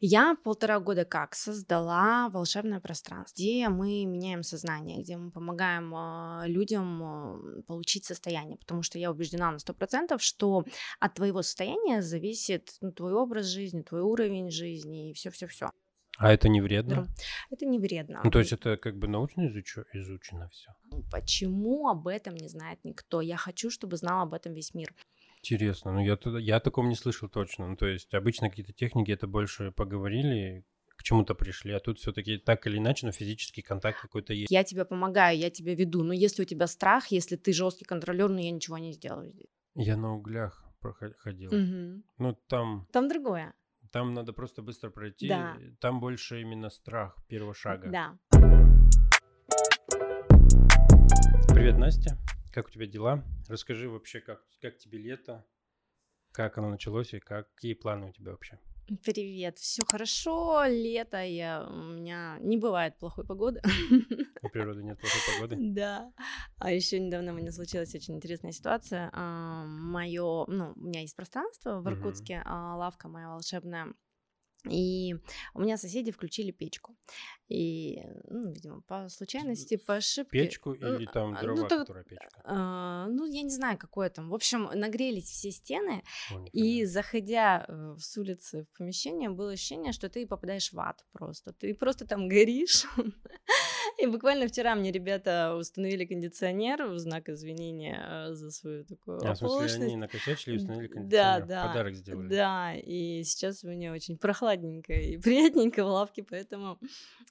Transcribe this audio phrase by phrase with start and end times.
[0.00, 6.48] Я полтора года как создала волшебное пространство, где мы меняем сознание, где мы помогаем э,
[6.48, 10.64] людям получить состояние, потому что я убеждена на сто процентов, что
[11.00, 15.70] от твоего состояния зависит ну, твой образ жизни, твой уровень жизни и все-все-все.
[16.18, 17.06] А это не вредно?
[17.50, 18.20] Это не вредно.
[18.24, 20.72] Ну, то есть это как бы научно изучу, изучено все.
[21.12, 23.20] Почему об этом не знает никто?
[23.20, 24.92] Я хочу, чтобы знал об этом весь мир.
[25.40, 27.68] Интересно, ну я, я о таком не слышал точно.
[27.68, 30.64] Ну, то есть обычно какие-то техники это больше поговорили,
[30.98, 34.50] к чему-то пришли, а тут все-таки так или иначе, но физический контакт какой-то есть.
[34.50, 38.28] Я тебе помогаю, я тебя веду, но если у тебя страх, если ты жесткий контролер,
[38.28, 39.50] ну я ничего не сделаю здесь.
[39.74, 41.50] Я на углях проходил.
[41.50, 42.02] Угу.
[42.18, 42.88] Ну там...
[42.92, 43.54] Там другое.
[43.92, 45.28] Там надо просто быстро пройти.
[45.28, 45.56] Да.
[45.80, 47.88] Там больше именно страх первого шага.
[47.88, 48.18] Да.
[51.48, 52.18] Привет, Настя.
[52.52, 53.24] Как у тебя дела?
[53.48, 55.46] Расскажи вообще, как, как тебе лето,
[56.32, 58.58] как оно началось и какие планы у тебя вообще?
[59.04, 63.60] Привет, все хорошо, лето, я, у меня не бывает плохой погоды.
[64.40, 65.56] У природы нет плохой погоды?
[65.74, 66.10] Да.
[66.56, 69.10] А еще недавно у меня случилась очень интересная ситуация.
[69.12, 72.78] А, Мое, ну, у меня есть пространство в Иркутске, угу.
[72.78, 73.92] лавка моя волшебная
[74.64, 75.14] и
[75.54, 76.96] у меня соседи включили печку.
[77.48, 80.30] И, ну, видимо, по случайности, по ошибке.
[80.30, 82.28] Печку или там а, дрова, ну, то, которая печка?
[82.44, 84.28] А, ну, я не знаю, какое там.
[84.28, 89.92] В общем, нагрелись все стены, О, и заходя э, с улицы в помещение, было ощущение,
[89.92, 91.52] что ты попадаешь в ад просто.
[91.52, 92.84] Ты просто там горишь.
[93.98, 99.32] И буквально вчера мне ребята установили кондиционер в знак извинения э, за свою такую а,
[99.32, 99.42] оплошность.
[99.42, 102.28] в смысле, они накосячили и установили кондиционер, да, да, подарок сделали.
[102.28, 104.16] Да, и сейчас у меня очень
[104.48, 106.78] прохладненько и приятненько в лавке, поэтому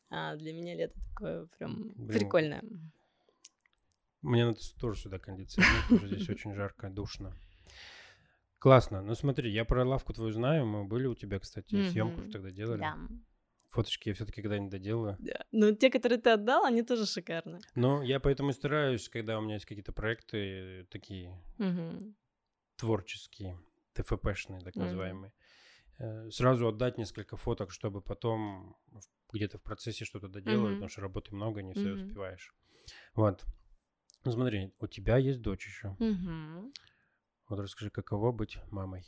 [0.10, 2.64] а, для меня лето такое прям Блин, прикольное.
[4.22, 7.34] Мне надо тоже сюда кондиционер, здесь очень жарко, душно.
[8.60, 9.02] Классно.
[9.02, 12.80] Ну смотри, я про лавку твою знаю, мы были у тебя, кстати, съемку тогда делали.
[12.80, 12.98] Да.
[13.70, 15.16] Фоточки я все-таки когда-нибудь доделаю.
[15.20, 15.46] Да.
[15.52, 17.62] Но те, которые ты отдал, они тоже шикарные.
[17.76, 22.16] Ну, я поэтому и стараюсь, когда у меня есть какие-то проекты такие угу.
[22.78, 23.60] творческие,
[23.94, 25.47] ТФПшные, так называемые, угу.
[26.30, 28.78] Сразу отдать несколько фоток, чтобы потом
[29.34, 30.74] где-то в процессе что-то доделать, угу.
[30.74, 32.02] потому что работы много, не все угу.
[32.02, 32.56] успеваешь.
[33.16, 33.46] Вот.
[34.24, 35.90] Ну, смотри, у тебя есть дочь еще.
[36.00, 36.74] Угу.
[37.50, 39.06] Вот расскажи, каково быть мамой?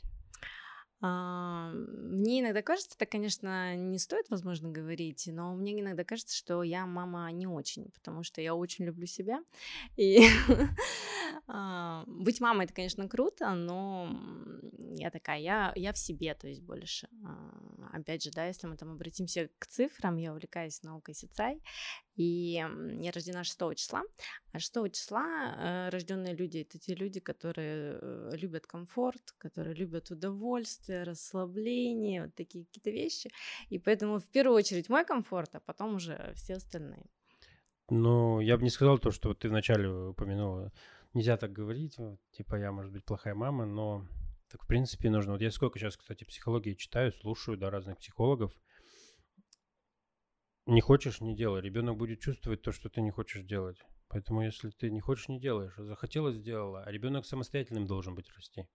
[1.01, 6.61] А, мне иногда кажется, это, конечно, не стоит, возможно, говорить, но мне иногда кажется, что
[6.61, 9.41] я мама не очень, потому что я очень люблю себя.
[9.95, 10.27] И
[11.47, 14.09] а, быть мамой это, конечно, круто, но
[14.95, 17.07] я такая, я, я в себе, то есть больше.
[17.23, 21.61] А, опять же, да, если мы там обратимся к цифрам, я увлекаюсь наукой Сицай,
[22.19, 22.59] и
[23.01, 24.03] я рождена 6 числа.
[24.51, 30.11] А 6 числа э, рожденные люди это те люди, которые э, любят комфорт, которые любят
[30.11, 33.29] удовольствие, расслабление, вот такие какие-то вещи.
[33.69, 37.05] И поэтому в первую очередь мой комфорт, а потом уже все остальные.
[37.89, 40.73] Ну, я бы не сказал то, что ты вначале упомянула.
[41.13, 41.97] Нельзя так говорить,
[42.31, 44.05] типа я, может быть, плохая мама, но
[44.51, 45.31] так в принципе нужно.
[45.31, 48.51] Вот я сколько сейчас, кстати, психологии читаю, слушаю, да, разных психологов.
[50.69, 51.61] Не хочешь, не делай.
[51.61, 53.77] Ребенок будет чувствовать то, что ты не хочешь делать.
[54.07, 55.73] Поэтому, если ты не хочешь, не делаешь.
[55.77, 56.83] Захотела, сделала.
[56.83, 58.67] А ребенок самостоятельным должен быть расти.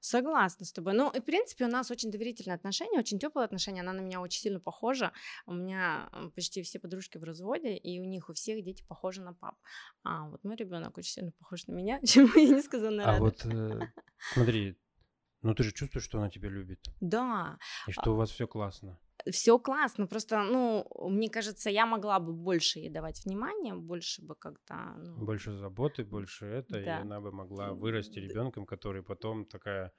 [0.00, 0.92] Согласна с тобой.
[0.92, 3.80] Ну, и, в принципе, у нас очень доверительные отношения, очень теплые отношения.
[3.80, 5.12] Она на меня очень сильно похожа.
[5.46, 9.32] У меня почти все подружки в разводе, и у них у всех дети похожи на
[9.32, 9.56] пап.
[10.04, 13.44] А вот мой ребенок очень сильно похож на меня, чему я не сказала А вот
[13.46, 13.80] э,
[14.34, 14.76] смотри,
[15.40, 16.80] ну ты же чувствуешь, что она тебя любит.
[17.00, 17.58] Да.
[17.86, 18.98] И что у вас все классно
[19.30, 24.34] все классно, просто, ну, мне кажется, я могла бы больше ей давать внимания, больше бы
[24.34, 24.94] как-то...
[24.96, 25.24] Ну...
[25.24, 26.80] Больше заботы, больше это, да.
[26.80, 29.92] и она бы могла вырасти ребенком, который потом такая,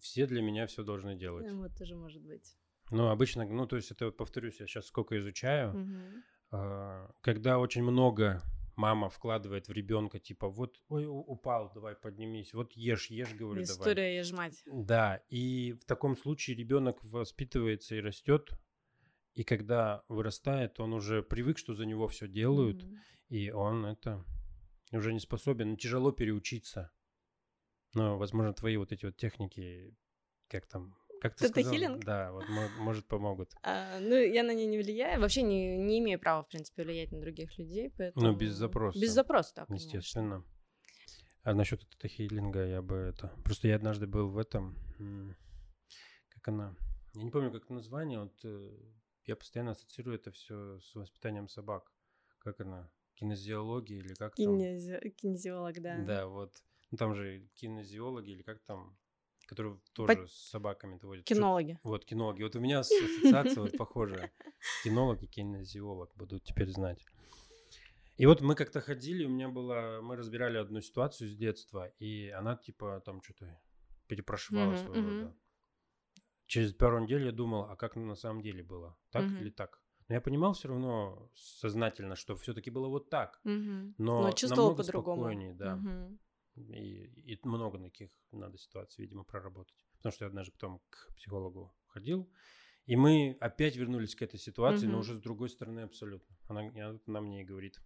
[0.00, 1.46] все для меня все должны делать.
[1.48, 2.56] Ну, вот тоже может быть.
[2.90, 7.14] Ну, обычно, ну, то есть это, повторюсь, я сейчас сколько изучаю, угу.
[7.20, 8.42] когда очень много
[8.76, 13.78] мама вкладывает в ребенка, типа, вот, ой, упал, давай поднимись, вот ешь, ешь, говорю, История
[13.78, 13.92] давай.
[13.92, 14.62] История ешь мать.
[14.66, 18.50] Да, и в таком случае ребенок воспитывается и растет,
[19.34, 22.98] и когда вырастает, он уже привык, что за него все делают, mm-hmm.
[23.28, 24.24] и он это
[24.92, 26.90] уже не способен, тяжело переучиться.
[27.94, 29.96] Но, возможно, твои вот эти вот техники,
[30.48, 31.72] как там, как ты сказал?
[31.72, 32.04] хилинг?
[32.04, 32.44] Да, вот
[32.78, 33.52] может помогут.
[33.62, 35.20] А, ну, я на нее не влияю.
[35.20, 37.92] Вообще не, не имею права, в принципе, влиять на других людей.
[37.96, 38.26] Поэтому...
[38.26, 38.98] Ну, без запроса.
[38.98, 40.44] Без запроса, да, Естественно.
[41.42, 43.32] А насчет этого хилинга я бы это...
[43.44, 44.76] Просто я однажды был в этом...
[46.28, 46.76] Как она...
[47.14, 48.20] Я не помню, как это название.
[48.20, 48.76] Вот э,
[49.24, 51.92] я постоянно ассоциирую это все с воспитанием собак.
[52.40, 52.90] Как она?
[53.14, 54.98] Кинезиология или как Кинези...
[55.00, 55.10] там?
[55.12, 55.98] Кинезиолог, да.
[56.04, 56.52] Да, вот.
[56.90, 58.98] Ну, там же кинезиологи или как там
[59.46, 60.26] которые тоже По...
[60.26, 61.24] с собаками водят.
[61.24, 61.78] Кинологи.
[61.80, 61.88] Что...
[61.88, 62.42] Вот, кинологи.
[62.42, 64.32] Вот у меня ассоциация вот похожая.
[64.84, 67.04] Кинолог и кинезиолог будут теперь знать.
[68.16, 72.30] И вот мы как-то ходили, у меня было, мы разбирали одну ситуацию с детства, и
[72.30, 73.60] она типа там что-то
[74.06, 75.20] перепрошивала mm-hmm, своего mm-hmm.
[75.20, 75.36] рода.
[76.46, 79.40] Через пару недель я думал, а как на самом деле было, так mm-hmm.
[79.40, 79.80] или так?
[80.08, 83.40] Но я понимал все равно сознательно, что все-таки было вот так.
[83.44, 83.94] Mm-hmm.
[83.98, 85.22] Но, Но чувствовал по-другому.
[85.22, 85.74] спокойнее, да.
[85.74, 86.18] Mm-hmm.
[86.56, 89.74] И, и много таких надо ситуаций, видимо, проработать.
[89.98, 92.30] Потому что я однажды потом к психологу ходил,
[92.86, 94.92] и мы опять вернулись к этой ситуации, mm-hmm.
[94.92, 96.36] но уже с другой стороны абсолютно.
[96.46, 96.70] Она,
[97.06, 97.80] она мне и говорит,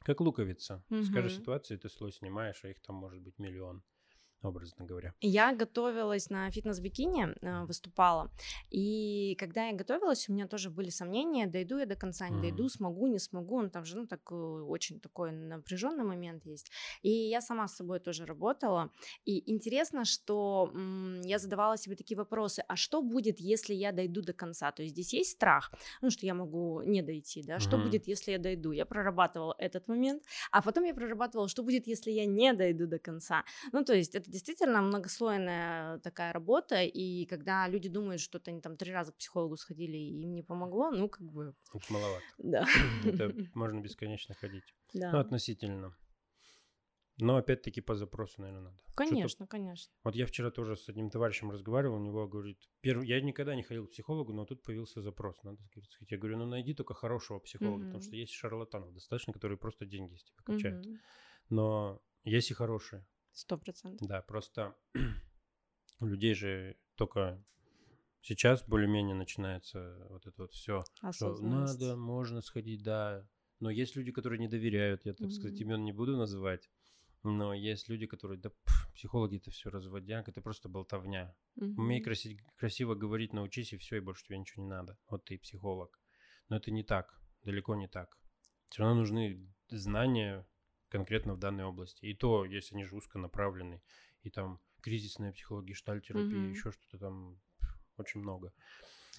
[0.00, 0.84] как луковица.
[0.90, 1.04] Mm-hmm.
[1.04, 3.82] Скажи ситуации, ты слой снимаешь, а их там может быть миллион
[4.46, 5.14] образно говоря.
[5.20, 8.30] Я готовилась на фитнес-бикини, э, выступала,
[8.70, 12.68] и когда я готовилась, у меня тоже были сомнения, дойду я до конца, не дойду,
[12.68, 16.70] смогу, не смогу, ну, там же, ну, так, очень такой напряженный момент есть.
[17.02, 18.90] И я сама с собой тоже работала,
[19.24, 24.22] и интересно, что м- я задавала себе такие вопросы, а что будет, если я дойду
[24.22, 24.72] до конца?
[24.72, 25.72] То есть здесь есть страх,
[26.02, 27.82] ну, что я могу не дойти, да, что mm-hmm.
[27.84, 28.72] будет, если я дойду?
[28.72, 32.98] Я прорабатывала этот момент, а потом я прорабатывала, что будет, если я не дойду до
[32.98, 33.44] конца?
[33.72, 38.76] Ну, то есть это действительно многослойная такая работа, и когда люди думают, что они там
[38.76, 41.54] три раза к психологу сходили и им не помогло, ну, как бы...
[41.74, 42.24] Это маловато.
[42.38, 42.66] Да.
[43.04, 44.74] Это можно бесконечно ходить.
[44.92, 45.12] Да.
[45.12, 45.96] Ну, относительно.
[47.18, 48.82] Но опять-таки по запросу, наверное, надо.
[48.94, 49.90] Конечно, конечно.
[50.04, 53.62] Вот я вчера тоже с одним товарищем разговаривал, у него говорит, первый, я никогда не
[53.62, 55.96] ходил к психологу, но тут появился запрос, надо сходить.
[56.10, 57.86] Я говорю, ну найди только хорошего психолога, mm-hmm.
[57.86, 60.86] потому что есть шарлатанов достаточно, которые просто деньги из тебя качают.
[60.86, 60.98] Mm-hmm.
[61.48, 63.06] Но есть и хорошие.
[63.36, 64.08] Сто процентов.
[64.08, 64.74] Да, просто
[66.00, 67.44] у людей же только
[68.22, 70.82] сейчас более-менее начинается вот это вот все.
[71.12, 73.28] Что надо, можно сходить, да.
[73.60, 75.30] Но есть люди, которые не доверяют, я, так mm-hmm.
[75.32, 76.70] сказать, имен не буду называть.
[77.24, 81.36] Но есть люди, которые, да, пф, психологи это все разводяк, это просто болтовня.
[81.60, 81.74] Mm-hmm.
[81.76, 84.96] Умей краси- красиво говорить, научись, и все, и больше тебе ничего не надо.
[85.10, 86.00] Вот ты психолог.
[86.48, 88.16] Но это не так, далеко не так.
[88.70, 90.46] Все равно нужны знания,
[90.96, 92.06] конкретно в данной области.
[92.06, 93.82] И то, если они же узконаправлены,
[94.22, 96.50] и там кризисная психология, штальтерапия, mm-hmm.
[96.50, 97.38] еще что-то там
[97.98, 98.52] очень много.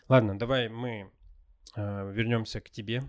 [0.10, 1.12] Ладно, давай мы
[1.76, 3.04] э, вернемся к тебе,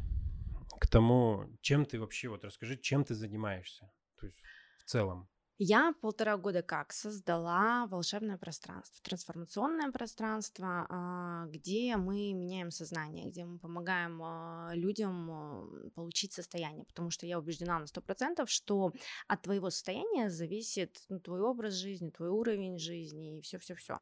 [0.78, 4.42] к тому, чем ты вообще, вот расскажи, чем ты занимаешься, то есть
[4.80, 5.28] в целом.
[5.60, 13.44] Я полтора года как создала волшебное пространство, трансформационное пространство, а, где мы меняем сознание, где
[13.44, 18.92] мы помогаем а, людям получить состояние, потому что я убеждена на сто процентов, что
[19.26, 23.98] от твоего состояния зависит ну, твой образ жизни, твой уровень жизни и все-все-все.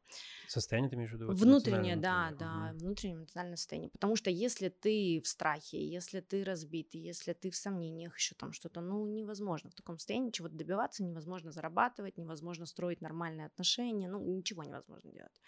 [0.47, 1.31] Состояние ты имеешь в виду?
[1.31, 2.85] Внутреннее, да, да, угу.
[2.85, 7.55] внутреннее эмоциональное состояние, потому что если ты в страхе, если ты разбитый, если ты в
[7.55, 12.65] сомнениях, еще там что-то, ну невозможно в таком состоянии чего-то добиваться, невозможно невозможно зарабатывать, невозможно
[12.65, 15.41] строить нормальные отношения, ну, ничего невозможно делать.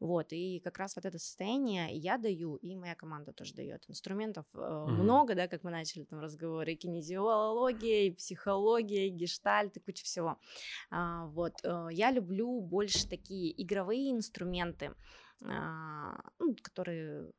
[0.00, 3.84] Вот, и как раз вот это состояние я даю, и моя команда тоже дает.
[3.88, 5.02] Инструментов э, mm-hmm.
[5.02, 10.04] много, да, как мы начали там разговоры, и кинезиология, и психология, и гештальт, и куча
[10.04, 10.36] всего.
[10.90, 14.90] А, вот, э, я люблю больше такие игровые инструменты,
[15.44, 17.30] а, ну, которые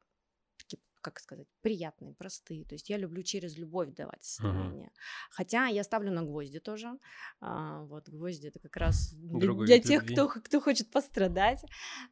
[1.02, 2.66] как сказать, приятные, простые.
[2.66, 4.88] То есть я люблю через любовь давать состояние.
[4.88, 5.30] Uh-huh.
[5.32, 6.98] Хотя я ставлю на гвозди тоже.
[7.40, 11.64] А, вот гвозди это как раз для, для тех, кто, кто хочет пострадать.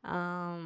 [0.04, 0.60] А,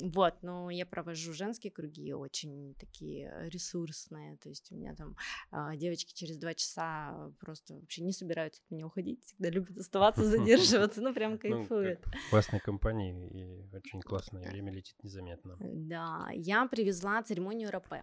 [0.00, 4.36] вот, но я провожу женские круги, очень такие ресурсные.
[4.38, 5.16] То есть у меня там
[5.50, 10.24] а, девочки через два часа просто вообще не собираются от меня уходить, всегда любят оставаться,
[10.24, 12.04] задерживаться, ну прям ну, кайфуют.
[12.30, 15.56] классной компании и очень классное время летит незаметно.
[15.60, 17.94] Да, я привезла церемонию церемонию РП.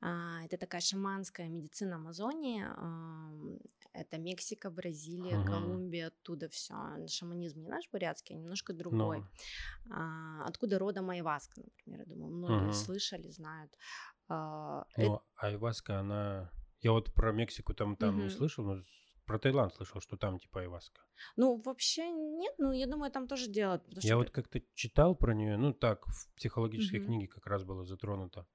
[0.00, 2.64] А, это такая шаманская медицина Амазонии.
[3.92, 5.52] Это Мексика, Бразилия, ага.
[5.52, 6.74] Колумбия, оттуда все.
[7.08, 9.22] Шаманизм не наш бурятский, а немножко другой.
[9.84, 9.94] Но.
[9.94, 12.72] А, откуда рода майваска, например, я думаю, многие ага.
[12.72, 13.70] слышали, знают.
[14.28, 15.20] А, но это...
[15.36, 16.50] айваска, она...
[16.80, 18.24] Я вот про Мексику там, там угу.
[18.24, 18.82] не слышал, но
[19.24, 21.02] про Таиланд слышал, что там типа айваска.
[21.36, 23.84] Ну, вообще нет, ну, я думаю, там тоже делают.
[23.88, 24.16] Я что...
[24.16, 27.06] вот как-то читал про нее, ну, так, в психологической угу.
[27.06, 28.46] книге как раз было затронуто.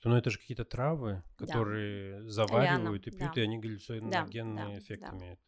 [0.00, 2.30] Что, ну, это же какие-то травы, которые да.
[2.30, 3.40] заваривают Ляна, и пьют, да.
[3.40, 5.40] и они галлюциногенные да, эффект да, имеют.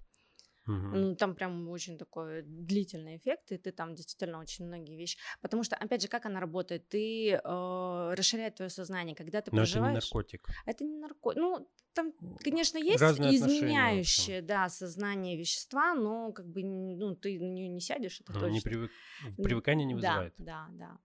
[0.66, 0.74] Угу.
[0.74, 5.16] Ну, там прям очень такой длительный эффект, и ты там действительно очень многие вещи.
[5.40, 6.88] Потому что, опять же, как она работает?
[6.88, 9.96] Ты э, расширяет твое сознание, когда ты Но проживаешь.
[9.96, 10.48] Это не наркотик.
[10.66, 11.40] Это не наркотик.
[11.40, 12.12] Ну, там,
[12.42, 18.20] конечно, есть Разные изменяющие, да, сознание вещества, но как бы, ну, ты не, не сядешь,
[18.20, 18.54] это ну, точно.
[18.54, 18.90] Не привык...
[19.36, 20.34] Привыкание не вызывает.
[20.36, 20.98] Да, да, да.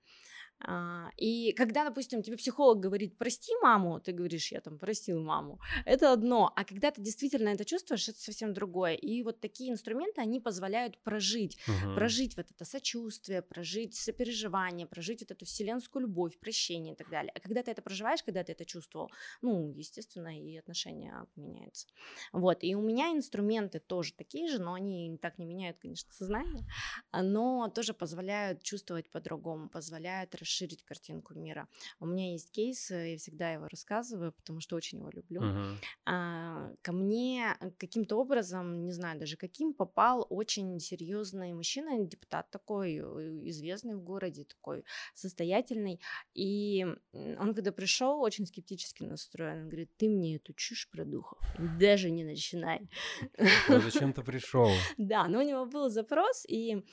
[0.63, 5.60] А, и когда, допустим, тебе психолог говорит, прости маму, ты говоришь, я там простил маму,
[5.86, 8.94] это одно, а когда ты действительно это чувствуешь, это совсем другое.
[8.94, 11.96] И вот такие инструменты, они позволяют прожить, угу.
[11.96, 17.32] прожить вот это сочувствие, прожить сопереживание, прожить вот эту вселенскую любовь, прощение и так далее.
[17.36, 19.10] А когда ты это проживаешь, когда ты это чувствовал,
[19.41, 21.88] ну, естественно, и отношения меняются.
[22.34, 26.65] Вот, и у меня инструменты тоже такие же, но они так не меняют, конечно, сознание,
[27.13, 31.67] но тоже позволяют чувствовать по-другому, позволяют расширить картинку мира.
[32.00, 35.41] У меня есть кейс, я всегда его рассказываю, потому что очень его люблю.
[35.41, 35.75] Uh-huh.
[36.05, 42.98] А, ко мне каким-то образом, не знаю даже каким, попал очень серьезный мужчина, депутат такой,
[42.98, 46.00] э, известный в городе, такой состоятельный.
[46.34, 49.63] И он, когда пришел, очень скептически настроен.
[49.63, 51.39] Он говорит, ты мне эту чушь про духов
[51.79, 52.89] даже не начинай.
[53.70, 54.70] А зачем ты пришел?
[54.98, 56.84] Да, но у него был запрос, и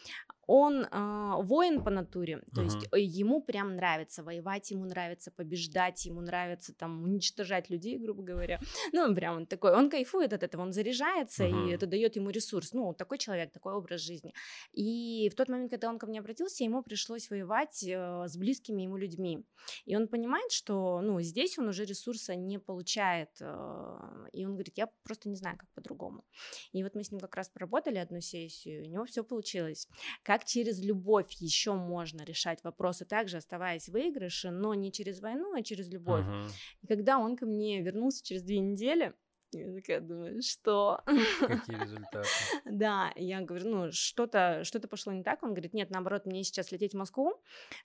[0.49, 2.65] он э, воин по натуре, то uh-huh.
[2.65, 8.23] есть э, ему прям нравится воевать, ему нравится побеждать, ему нравится там уничтожать людей, грубо
[8.23, 8.59] говоря.
[8.93, 11.69] Ну, он прям он такой, он кайфует от этого, он заряжается, uh-huh.
[11.69, 12.73] и это дает ему ресурс.
[12.73, 14.33] Ну, такой человек, такой образ жизни.
[14.73, 18.83] И в тот момент, когда он ко мне обратился, ему пришлось воевать э, с близкими
[18.83, 19.45] ему людьми.
[19.85, 23.99] И он понимает, что, ну, здесь он уже ресурса не получает, э,
[24.33, 26.25] и он говорит, я просто не знаю, как по-другому.
[26.73, 29.89] И вот мы с ним как раз поработали одну сессию, у него все получилось.
[30.23, 35.21] Как как через любовь еще можно решать вопросы, также оставаясь в выигрыше, но не через
[35.21, 36.25] войну, а через любовь.
[36.25, 36.49] Uh-huh.
[36.83, 39.15] И когда он ко мне вернулся через две недели,
[39.53, 41.01] я такая думаю, что?
[41.41, 42.29] Какие результаты?
[42.71, 45.43] Да, я говорю, ну, что-то что пошло не так.
[45.43, 47.35] Он говорит, нет, наоборот, мне сейчас лететь в Москву,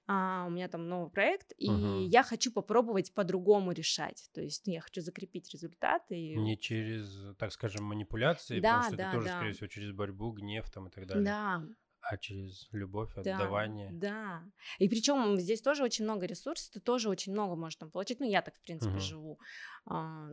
[0.05, 2.01] а, у меня там новый проект, и угу.
[2.01, 4.29] я хочу попробовать по-другому решать.
[4.33, 6.19] То есть ну, я хочу закрепить результаты.
[6.19, 6.35] И...
[6.35, 9.35] Не через, так скажем, манипуляции, да, потому что да, это тоже, да.
[9.37, 11.23] скорее всего, через борьбу, гнев там и так далее.
[11.23, 11.63] Да,
[12.03, 13.89] а через любовь, отдавание.
[13.91, 14.43] Да, да.
[14.79, 18.19] И причем здесь тоже очень много ресурсов, ты тоже очень много можешь там получить.
[18.19, 18.99] Ну, я так, в принципе, угу.
[18.99, 19.39] живу.
[19.85, 20.29] А,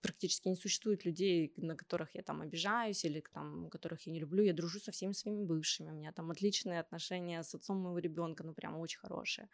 [0.00, 4.42] практически не существует людей, на которых я там обижаюсь или там, которых я не люблю.
[4.42, 5.90] Я дружу со всеми своими бывшими.
[5.90, 9.48] У меня там отличные отношения с отцом моего ребенка, ну, прям очень хорошие.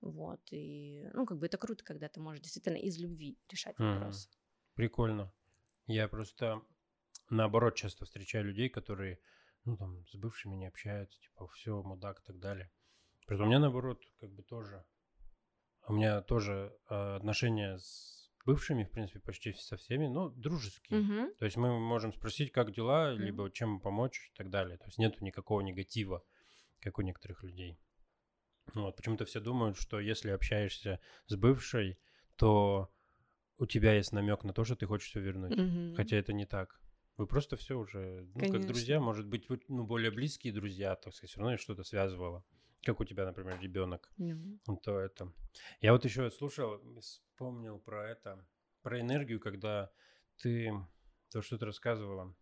[0.00, 0.40] Вот.
[0.52, 4.10] И, ну, как бы это круто, когда ты можешь действительно из любви решать угу.
[4.74, 5.32] Прикольно.
[5.86, 6.62] Я просто
[7.30, 9.18] наоборот часто встречаю людей, которые
[9.68, 12.70] ну, там, с бывшими не общаются, типа, все, мудак и так далее.
[13.26, 14.84] Притом у меня, наоборот, как бы тоже,
[15.86, 21.00] у меня тоже э, отношения с бывшими, в принципе, почти со всеми, ну, дружеские.
[21.00, 21.36] Mm-hmm.
[21.38, 23.18] То есть мы можем спросить, как дела, mm-hmm.
[23.18, 24.78] либо чем помочь и так далее.
[24.78, 26.24] То есть нету никакого негатива,
[26.80, 27.78] как у некоторых людей.
[28.72, 31.98] Вот, почему-то все думают, что если общаешься с бывшей,
[32.36, 32.90] то
[33.58, 35.52] у тебя есть намек на то, что ты хочешь все вернуть.
[35.52, 35.94] Mm-hmm.
[35.96, 36.80] Хотя это не так.
[37.18, 38.58] Вы просто все уже, ну, Конечно.
[38.58, 42.44] как друзья, может быть, ну, более близкие друзья, так сказать, все равно что-то связывало.
[42.84, 44.12] Как у тебя, например, ребенок.
[44.20, 44.60] Mm.
[44.84, 45.32] То это.
[45.80, 48.46] Я вот еще слушал, вспомнил про это,
[48.82, 49.90] про энергию, когда
[50.36, 50.72] ты
[51.32, 52.36] то, что ты рассказывала.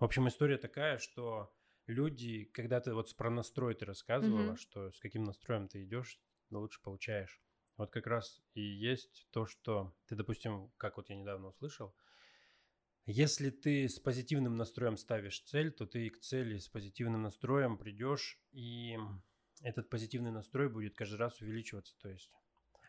[0.00, 1.54] В общем, история такая, что
[1.86, 4.56] люди, когда ты вот про настрой ты рассказывала, mm-hmm.
[4.56, 7.40] что с каким настроем ты идешь, лучше получаешь.
[7.76, 11.94] Вот как раз и есть то, что ты, допустим, как вот я недавно услышал,
[13.06, 18.38] если ты с позитивным настроем ставишь цель, то ты к цели с позитивным настроем придешь,
[18.52, 18.98] и
[19.62, 21.96] этот позитивный настрой будет каждый раз увеличиваться.
[21.98, 22.30] То есть,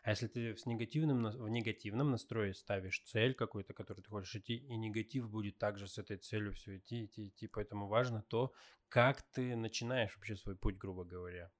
[0.02, 4.56] а если ты с негативным, в негативном настрое ставишь цель какую-то, которую ты хочешь идти,
[4.56, 7.46] и негатив будет также с этой целью все идти, идти, идти.
[7.46, 8.52] Поэтому важно то,
[8.88, 11.50] как ты начинаешь вообще свой путь, грубо говоря.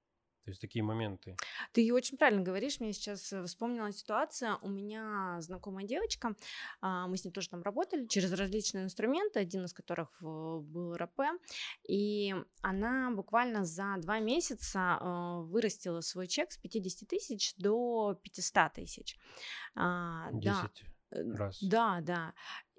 [0.48, 1.36] То есть такие моменты.
[1.72, 2.80] Ты очень правильно говоришь.
[2.80, 4.56] Мне сейчас э, вспомнила ситуация.
[4.62, 6.34] У меня знакомая девочка,
[6.80, 11.20] а, мы с ней тоже там работали через различные инструменты, один из которых был РП.
[11.86, 18.72] И она буквально за два месяца э, вырастила свой чек с 50 тысяч до 500
[18.72, 19.16] тысяч.
[19.16, 19.18] 10
[19.74, 20.70] а, да.
[21.10, 21.58] раз.
[21.62, 22.32] Да, да.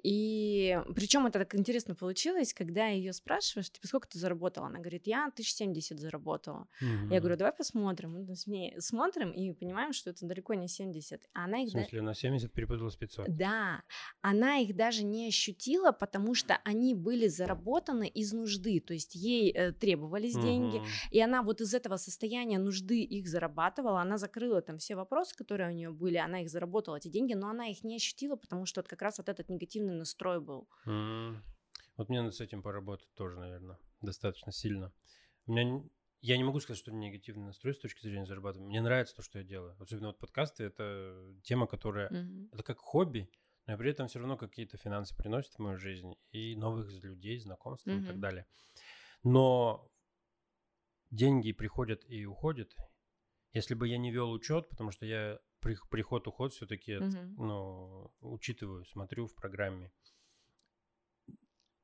[0.03, 4.67] И причем это так интересно получилось, когда ее спрашиваешь, типа, сколько ты заработала?
[4.67, 6.67] Она говорит, я 1070 заработала.
[6.81, 7.13] Mm-hmm.
[7.13, 8.13] Я говорю, давай посмотрим.
[8.13, 11.21] Мы с ней смотрим и понимаем, что это далеко не 70.
[11.33, 11.69] А она их...
[11.69, 13.35] В смысле, на 70 перепутала с 500?
[13.35, 13.83] Да.
[14.21, 18.79] Она их даже не ощутила, потому что они были заработаны из нужды.
[18.79, 20.41] То есть ей э, требовались mm-hmm.
[20.41, 24.01] деньги, и она вот из этого состояния нужды их зарабатывала.
[24.01, 27.49] Она закрыла там все вопросы, которые у нее были, она их заработала, эти деньги, но
[27.49, 30.67] она их не ощутила, потому что вот как раз вот этот негативный негативный настрой был.
[30.85, 31.37] Mm-hmm.
[31.97, 34.93] Вот мне надо с этим поработать тоже, наверное, достаточно сильно.
[35.45, 35.83] У меня
[36.21, 38.69] я не могу сказать, что негативный настрой с точки зрения зарабатывания.
[38.69, 39.75] Мне нравится то, что я делаю.
[39.79, 42.49] Особенно вот подкасты это тема, которая mm-hmm.
[42.53, 43.29] это как хобби,
[43.67, 47.87] но при этом все равно какие-то финансы приносят в мою жизнь и новых людей, знакомств
[47.87, 48.03] mm-hmm.
[48.03, 48.45] и так далее.
[49.23, 49.89] Но
[51.09, 52.75] деньги приходят и уходят,
[53.53, 57.17] если бы я не вел учет, потому что я приход-уход все-таки угу.
[57.37, 59.91] ну, учитываю, смотрю в программе.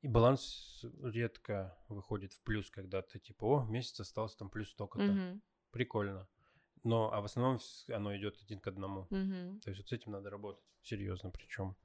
[0.02, 5.12] И баланс редко выходит в плюс, когда ты типа, о, месяц остался там плюс столько-то.
[5.12, 5.42] Угу.
[5.72, 6.28] Прикольно.
[6.84, 9.02] Но, а в основном оно идет один к одному.
[9.10, 9.62] Угу.
[9.62, 11.76] То есть вот с этим надо работать серьезно причем.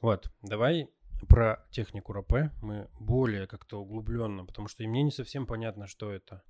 [0.00, 0.90] Вот, давай
[1.28, 6.10] про технику РП мы более как-то углубленно, потому что и мне не совсем понятно, что
[6.10, 6.42] это.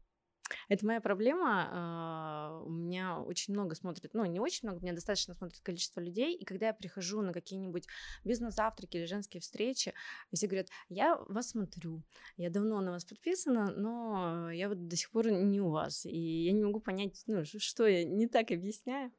[0.69, 1.69] Это моя проблема.
[1.71, 6.01] А, у меня очень много смотрит, ну, не очень много, у меня достаточно смотрит количество
[6.01, 6.35] людей.
[6.35, 7.87] И когда я прихожу на какие-нибудь
[8.25, 9.95] бизнес-завтраки или женские встречи,
[10.33, 12.03] все говорят, я вас смотрю,
[12.37, 16.05] я давно на вас подписана, но я вот до сих пор не у вас.
[16.07, 19.13] И я не могу понять, ну, что я не так объясняю,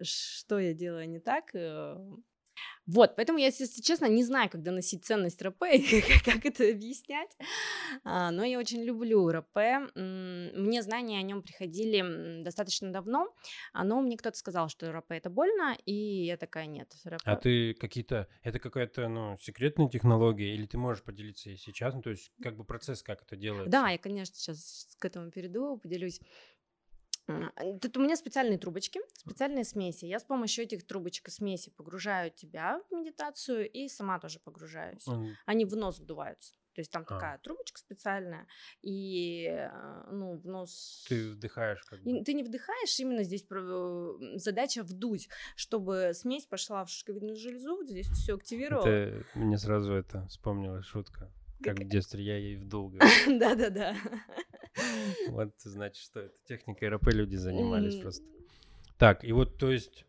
[0.00, 1.52] что я делаю не так.
[2.86, 7.30] Вот, поэтому я, если честно, не знаю, как доносить ценность РП и как это объяснять,
[8.04, 9.56] а, но я очень люблю РП.
[9.94, 13.32] Мне знания о нем приходили достаточно давно,
[13.72, 16.92] но мне кто-то сказал, что РП это больно, и я такая, нет.
[17.06, 17.20] РП...
[17.24, 22.02] А ты какие-то, это какая-то, ну, секретная технология, или ты можешь поделиться и сейчас, ну,
[22.02, 23.70] то есть как бы процесс, как это делается?
[23.70, 26.20] Да, я, конечно, сейчас к этому перейду, поделюсь.
[27.26, 30.04] Тут у меня специальные трубочки, специальные смеси.
[30.06, 35.06] Я с помощью этих трубочек и смеси погружаю тебя в медитацию и сама тоже погружаюсь.
[35.06, 35.32] Mm.
[35.46, 36.54] Они в нос вдуваются.
[36.74, 37.04] То есть там а.
[37.04, 38.46] такая трубочка специальная,
[38.80, 41.04] и а, ну, в нос...
[41.08, 42.24] Ты вдыхаешь как бы.
[42.24, 43.44] Ты не вдыхаешь, именно здесь
[44.40, 48.86] задача вдуть, чтобы смесь пошла в шишковидную железу, здесь все активировало.
[48.86, 51.30] Это, мне сразу это вспомнилась шутка.
[51.62, 52.92] Как в детстве я ей вдул.
[53.26, 53.96] Да-да-да.
[55.28, 58.24] Вот, значит, что это техникой РП люди занимались просто.
[58.98, 60.06] Так, и вот, то есть,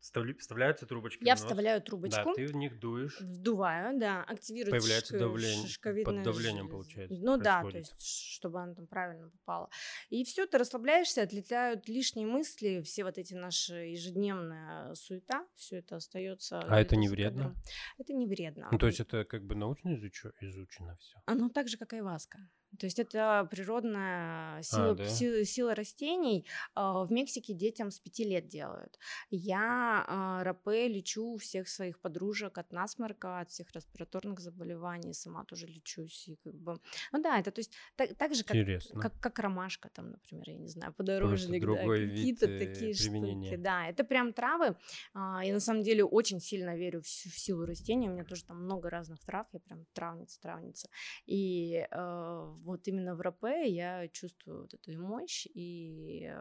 [0.00, 1.22] Вставляются трубочки.
[1.24, 2.24] Я вставляю трубочку.
[2.24, 3.20] Да, ты в них дуешь.
[3.20, 5.92] Вдуваю, да, активируется Появляется шишко...
[5.92, 6.04] давление.
[6.04, 7.14] Под давлением получается.
[7.14, 7.44] Ну происходит.
[7.44, 9.68] да, то есть, чтобы она там правильно попала.
[10.08, 15.96] И все, ты расслабляешься, отлетают лишние мысли, все вот эти наши ежедневная суета, все это
[15.96, 16.60] остается.
[16.60, 17.54] А это не вредно?
[17.98, 18.68] Это не вредно.
[18.72, 20.32] Ну, то есть это как бы научно изучу...
[20.40, 21.18] изучено все.
[21.26, 22.38] Оно так же, как и айваска.
[22.78, 25.06] То есть это природная сила, а, да?
[25.06, 26.46] сила, сила растений.
[26.74, 28.98] А, в Мексике детям с пяти лет делают.
[29.30, 35.66] Я а, рапе лечу всех своих подружек от насморка, от всех респираторных заболеваний, сама тоже
[35.66, 36.28] лечусь.
[36.28, 36.80] И как бы...
[37.12, 38.56] Ну да, это то есть так, так же, как,
[39.00, 43.48] как, как ромашка там, например, я не знаю, подорожник, да, какие-то э, такие применения.
[43.48, 43.60] штуки.
[43.60, 44.76] Да, это прям травы.
[45.14, 48.08] Я на самом деле очень сильно верю в, в силу растений.
[48.08, 50.88] У меня тоже там много разных трав, я прям травница, травница.
[51.26, 56.32] И э, вот именно в РП я чувствую вот эту мощь, и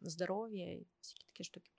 [0.00, 1.70] здоровье, и всякие такие штуки.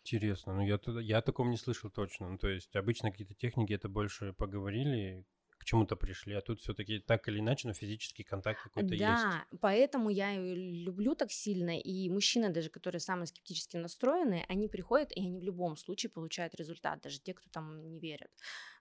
[0.00, 2.28] Интересно, ну я, я о таком не слышал точно.
[2.28, 5.24] Ну, то есть обычно какие-то техники это больше поговорили,
[5.64, 9.22] к чему-то пришли, а тут все-таки так или иначе, но физический контакт какой-то да, есть.
[9.22, 15.10] Да, поэтому я люблю так сильно, и мужчины даже, которые самые скептически настроены, они приходят,
[15.12, 18.30] и они в любом случае получают результат, даже те, кто там не верят.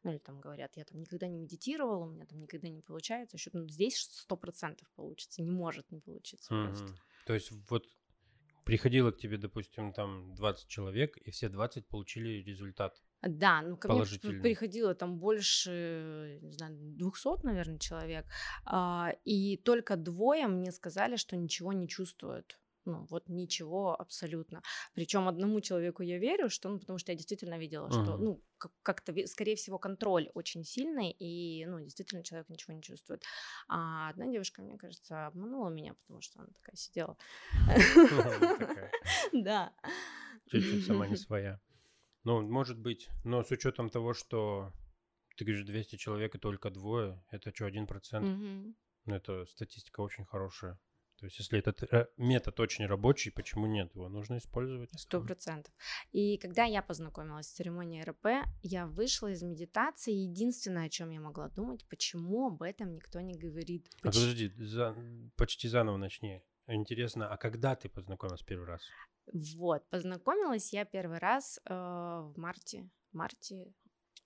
[0.04, 3.38] Ну или там говорят, я там никогда не медитировал, у меня там никогда не получается,
[3.38, 6.66] еще ну, здесь сто процентов получится, не может не получиться mm-hmm.
[6.66, 6.96] просто.
[7.26, 7.88] То есть вот
[8.66, 13.02] приходило к тебе, допустим, там 20 человек, и все 20 получили результат.
[13.28, 14.06] Да, ну ко мне
[14.42, 18.26] приходило там больше, не знаю, 200, наверное, человек,
[18.66, 22.60] а, и только двое мне сказали, что ничего не чувствуют.
[22.86, 24.62] Ну, вот ничего абсолютно.
[24.94, 28.04] Причем одному человеку я верю, что, ну, потому что я действительно видела, uh-huh.
[28.04, 28.44] что, ну,
[28.82, 33.24] как-то, скорее всего, контроль очень сильный, и, ну, действительно человек ничего не чувствует.
[33.70, 37.18] А одна девушка, мне кажется, обманула меня, потому что она такая сидела.
[39.32, 39.72] Да.
[40.48, 41.62] Чуть-чуть сама не своя.
[42.24, 44.72] Ну, может быть, но с учетом того, что
[45.36, 48.28] ты говоришь 200 человек и только двое, это что, один процент?
[49.06, 50.80] Ну, это статистика очень хорошая.
[51.24, 53.94] То есть, если этот э, метод очень рабочий, почему нет?
[53.96, 54.90] Его нужно использовать.
[55.00, 55.74] Сто процентов.
[56.12, 60.12] И когда я познакомилась с церемонией РП, я вышла из медитации.
[60.12, 63.88] Единственное, о чем я могла думать, почему об этом никто не говорит.
[64.02, 64.96] А подожди, за,
[65.38, 66.42] почти заново начни.
[66.68, 68.82] Интересно, а когда ты познакомилась первый раз?
[69.32, 73.74] Вот, познакомилась я первый раз э, в марте, марте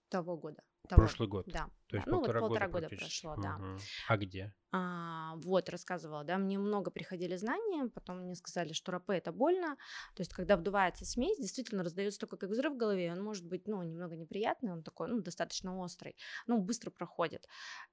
[0.09, 0.63] того года.
[0.87, 1.01] Того.
[1.01, 1.45] Прошлый год.
[1.47, 1.69] Да.
[1.89, 3.55] То есть ну, полтора, вот полтора года, года прошло, да.
[3.55, 3.79] Угу.
[4.09, 4.53] А где?
[4.71, 9.77] А, вот, рассказывала, да, мне много приходили знания, потом мне сказали, что рапе это больно,
[10.13, 13.65] то есть когда вдувается смесь, действительно раздается такой как взрыв в голове, он может быть,
[13.67, 17.47] ну, немного неприятный, он такой, ну, достаточно острый, ну, быстро проходит.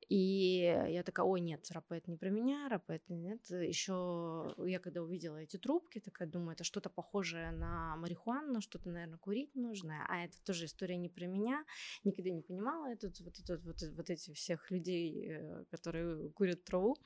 [0.09, 3.49] И я такая, ой, нет, рапе это не про меня, рапе это нет.
[3.51, 9.19] Еще я когда увидела эти трубки, такая думаю, это что-то похожее на марихуану, что-то, наверное,
[9.19, 11.65] курить нужно, а это тоже история не про меня,
[12.03, 16.97] никогда не понимала этот, вот этот вот вот эти всех людей, э, которые курят траву.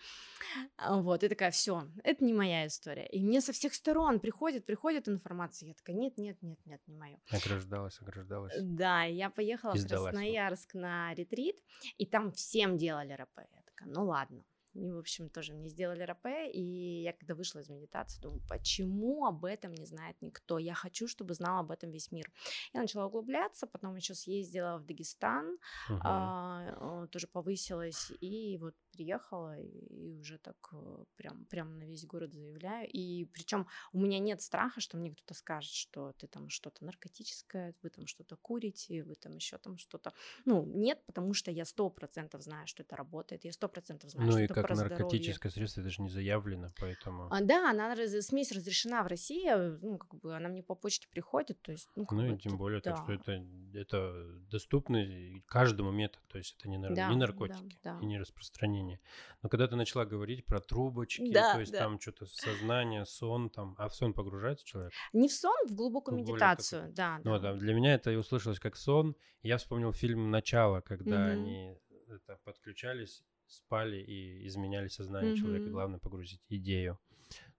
[0.77, 3.07] А, вот, и такая, все, это не моя история.
[3.07, 5.69] И мне со всех сторон приходит, приходит информация.
[5.69, 7.19] Я такая, нет, нет, нет, нет, не мое.
[7.31, 8.55] Ограждалась, ограждалась.
[8.61, 11.57] Да, я поехала в Красноярск на ретрит,
[11.97, 13.39] и там всем делали РП.
[13.39, 14.45] Я такая, ну ладно.
[14.79, 19.27] И, в общем, тоже мне сделали РП, и я когда вышла из медитации, думаю, почему
[19.27, 20.59] об этом не знает никто?
[20.59, 22.31] Я хочу, чтобы знал об этом весь мир.
[22.73, 25.59] Я начала углубляться, потом еще съездила в Дагестан,
[25.91, 26.01] uh-huh.
[26.05, 32.35] а, тоже повысилась, и вот приехала и уже так э, прям, прям на весь город
[32.35, 32.89] заявляю.
[32.91, 37.75] И причем у меня нет страха, что мне кто-то скажет, что ты там что-то наркотическое,
[37.83, 40.13] вы там что-то курите, вы там еще там что-то.
[40.45, 44.27] Ну, нет, потому что я сто процентов знаю, что это работает, я сто процентов знаю,
[44.27, 47.29] ну, что это как наркотическое средство, это же не заявлено, поэтому...
[47.31, 51.07] А, да, она, смесь разрешена в России, э, ну, как бы она мне по почте
[51.09, 51.89] приходит, то есть...
[51.95, 52.97] Ну, ну и тем более, да.
[52.97, 56.95] так что это, это доступный каждому метод, то есть это не, нар...
[56.95, 58.01] да, не наркотики да, да.
[58.03, 59.01] и не распространение сознание.
[59.43, 61.79] Но когда ты начала говорить про трубочки, да, то есть да.
[61.79, 64.93] там что-то сознание, сон, там, а в сон погружается человек?
[65.13, 66.95] Не в сон, в глубокую ну, медитацию, такой...
[66.95, 67.21] да.
[67.25, 67.55] Ну, да.
[67.55, 69.17] Для меня это и услышалось как сон.
[69.43, 71.33] Я вспомнил фильм «Начало», когда угу.
[71.33, 71.77] они
[72.09, 75.41] это, подключались, спали и изменяли сознание угу.
[75.41, 75.71] человека.
[75.71, 76.99] Главное погрузить идею.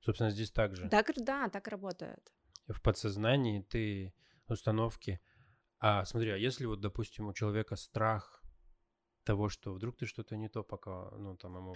[0.01, 0.89] Собственно, здесь также.
[0.89, 2.31] Так, да, так работает.
[2.67, 4.13] В подсознании ты
[4.47, 5.19] установки.
[5.79, 8.38] А смотри, а если вот, допустим, у человека страх
[9.29, 11.75] того, что вдруг ты что-то не то пока, ну, там ему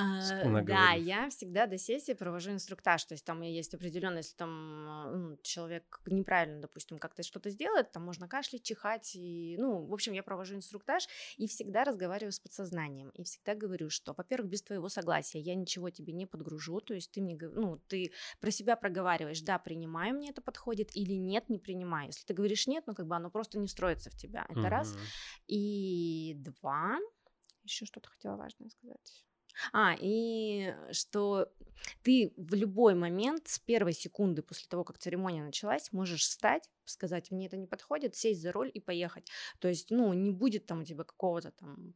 [0.00, 4.84] а, да, я всегда до сессии провожу инструктаж, то есть там есть определенно, если там
[5.12, 10.12] ну, человек неправильно, допустим, как-то что-то сделает, там можно кашлять, чихать, и, ну, в общем,
[10.12, 14.88] я провожу инструктаж и всегда разговариваю с подсознанием, и всегда говорю, что, во-первых, без твоего
[14.88, 19.40] согласия я ничего тебе не подгружу, то есть ты мне, ну, ты про себя проговариваешь,
[19.40, 22.10] да, принимаю, мне это подходит, или нет, не принимаю.
[22.10, 24.68] Если ты говоришь нет, ну, как бы оно просто не строится в тебя, это угу.
[24.68, 24.96] раз.
[25.48, 26.98] И два,
[27.64, 29.27] еще что-то хотела важное сказать.
[29.72, 31.48] А, и что
[32.02, 37.30] ты в любой момент с первой секунды после того, как церемония началась, можешь встать, сказать,
[37.30, 39.30] мне это не подходит, сесть за роль и поехать.
[39.58, 41.94] То есть, ну, не будет там у тебя какого-то там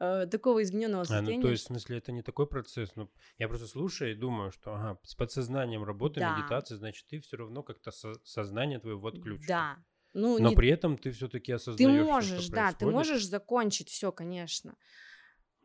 [0.00, 1.34] э, такого измененного состояния.
[1.34, 2.94] А, ну, то есть, в смысле, это не такой процесс.
[2.96, 6.36] Ну, я просто слушаю и думаю, что ага, с подсознанием работа, да.
[6.36, 9.46] медитация, значит, ты все равно как-то со- сознание твое вот ключ.
[9.46, 9.78] Да.
[10.14, 10.56] Ну, Но не...
[10.56, 11.98] при этом ты все-таки осознаешь.
[11.98, 14.76] Ты можешь, что да, ты можешь закончить все, конечно.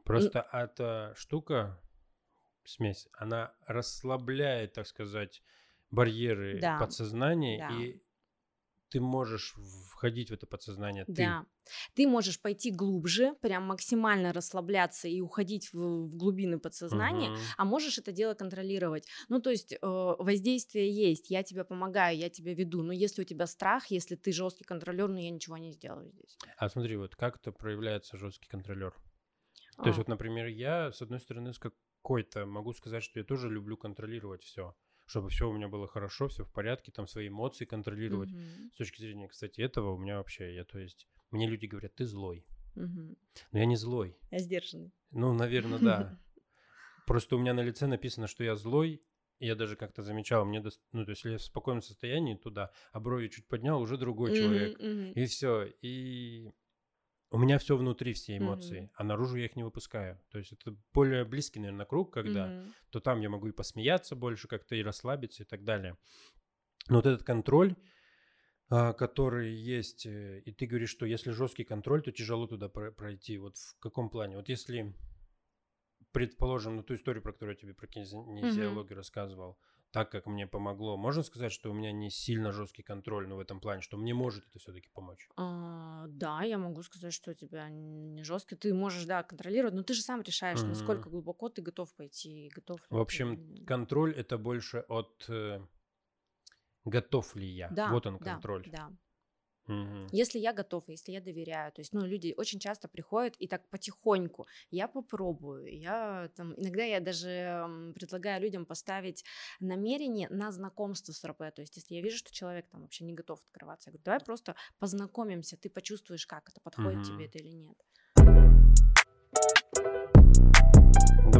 [0.03, 1.79] Просто эта штука,
[2.65, 5.41] смесь, она расслабляет, так сказать,
[5.91, 6.77] барьеры да.
[6.79, 7.75] подсознания, да.
[7.75, 8.01] и
[8.93, 9.55] ты можешь
[9.89, 11.05] входить в это подсознание.
[11.05, 11.13] Ты.
[11.13, 11.45] Да.
[11.95, 17.39] Ты можешь пойти глубже, прям максимально расслабляться и уходить в, в глубины подсознания, угу.
[17.57, 19.07] а можешь это дело контролировать.
[19.29, 23.25] Ну, то есть э, воздействие есть, я тебе помогаю, я тебя веду, но если у
[23.25, 26.37] тебя страх, если ты жесткий контролер, ну я ничего не сделаю здесь.
[26.57, 28.93] А смотри, вот как это проявляется жесткий контролер?
[29.77, 30.01] То есть а.
[30.01, 34.43] вот, например, я, с одной стороны, с какой-то могу сказать, что я тоже люблю контролировать
[34.43, 38.31] все чтобы все у меня было хорошо, все в порядке, там свои эмоции контролировать.
[38.31, 38.71] Mm-hmm.
[38.73, 42.05] С точки зрения, кстати, этого у меня вообще, я, то есть, мне люди говорят, ты
[42.05, 42.45] злой.
[42.75, 43.17] Mm-hmm.
[43.51, 44.17] Но я не злой.
[44.31, 44.91] Я сдержанный.
[45.11, 46.19] Ну, наверное, да.
[47.05, 49.03] Просто у меня на лице написано, что я злой,
[49.39, 50.69] я даже как-то замечал, мне, до...
[50.93, 54.35] ну, то есть, если я в спокойном состоянии туда, а брови чуть поднял, уже другой
[54.35, 54.79] человек.
[54.79, 55.13] Mm-hmm.
[55.13, 55.65] И все.
[55.81, 56.51] И
[57.33, 58.89] у меня все внутри, все эмоции, mm-hmm.
[58.93, 60.21] а наружу я их не выпускаю.
[60.29, 62.71] То есть это более близкий, наверное, круг, когда mm-hmm.
[62.91, 65.97] то там я могу и посмеяться больше как-то, и расслабиться и так далее.
[66.89, 67.75] Но вот этот контроль,
[68.69, 73.39] а, который есть, э, и ты говоришь, что если жесткий контроль, то тяжело туда пройти.
[73.39, 74.35] Вот в каком плане?
[74.35, 74.93] Вот если,
[76.11, 78.95] предположим, на ту историю, про которую я тебе про кинезиологию mm-hmm.
[78.95, 79.57] рассказывал,
[79.93, 80.97] так как мне помогло.
[80.97, 84.15] Можно сказать, что у меня не сильно жесткий контроль, но в этом плане, что мне
[84.15, 85.29] может это все-таки помочь?
[85.37, 88.55] А, да, я могу сказать, что у тебя не жесткий.
[88.55, 90.67] Ты можешь, да, контролировать, но ты же сам решаешь, mm-hmm.
[90.67, 92.81] насколько глубоко ты готов пойти, готов.
[92.89, 93.65] В общем, ты...
[93.65, 95.61] контроль это больше от э,
[96.85, 97.69] готов ли я.
[97.69, 98.67] Да, вот он контроль.
[98.71, 98.97] Да, да.
[99.67, 100.07] Угу.
[100.11, 103.67] Если я готова, если я доверяю, то есть, ну, люди очень часто приходят и так
[103.69, 109.23] потихоньку, я попробую, я там, иногда я даже предлагаю людям поставить
[109.61, 113.13] намерение на знакомство с РП, то есть, если я вижу, что человек там вообще не
[113.13, 117.05] готов открываться, я говорю, давай просто познакомимся, ты почувствуешь, как это, подходит угу.
[117.05, 117.77] тебе это или нет.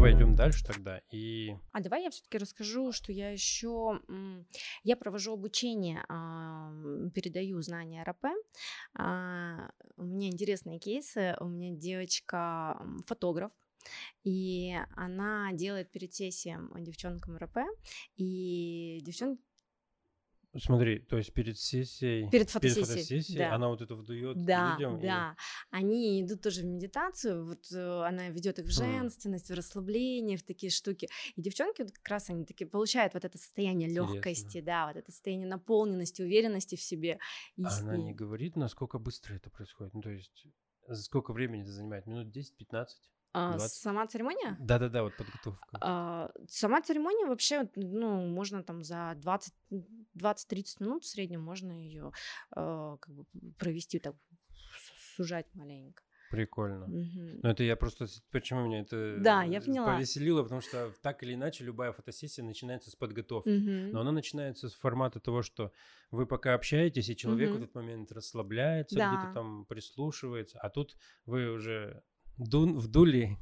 [0.03, 1.01] Давай идем дальше тогда.
[1.11, 1.55] И...
[1.71, 4.01] А давай я все-таки расскажу, что я еще
[4.83, 6.03] я провожу обучение,
[7.11, 8.25] передаю знания РП.
[8.95, 11.37] А, у меня интересные кейсы.
[11.39, 13.53] У меня девочка фотограф,
[14.25, 17.59] и она делает перед сессией девчонкам РП,
[18.17, 19.41] и девчонки
[20.55, 23.55] Смотри, то есть перед сессией, перед фотосессией, перед фотосессией да.
[23.55, 24.99] она вот это вдует да, людям.
[25.01, 25.35] Да,
[25.71, 25.75] и...
[25.75, 30.43] они идут тоже в медитацию, вот э, она ведет их в женственность, в расслабление, в
[30.43, 31.09] такие штуки.
[31.35, 35.11] И девчонки вот как раз они такие получают вот это состояние легкости, да, вот это
[35.11, 37.19] состояние наполненности, уверенности в себе.
[37.57, 37.89] Истины.
[37.89, 39.93] Она не говорит, насколько быстро это происходит.
[39.95, 40.45] Ну, то есть
[40.87, 42.05] за сколько времени это занимает?
[42.05, 42.87] Минут 10-15?
[43.33, 44.55] А, сама церемония?
[44.59, 45.65] Да-да-да, вот подготовка.
[45.81, 49.53] А, сама церемония вообще, ну, можно там за 20-30
[50.79, 52.11] минут в среднем можно ее
[52.51, 53.25] а, как бы
[53.57, 54.15] провести, так
[55.15, 56.03] сужать маленько.
[56.33, 56.85] Прикольно.
[56.85, 57.39] Угу.
[57.43, 58.07] Ну, это я просто...
[58.31, 59.93] Почему меня это да, я поняла.
[59.93, 60.41] повеселило?
[60.41, 63.49] Потому что так или иначе любая фотосессия начинается с подготовки.
[63.49, 63.93] Угу.
[63.93, 65.71] Но она начинается с формата того, что
[66.09, 67.59] вы пока общаетесь, и человек угу.
[67.59, 69.13] в этот момент расслабляется, да.
[69.13, 72.01] где-то там прислушивается, а тут вы уже
[72.37, 73.35] Дун, вдули и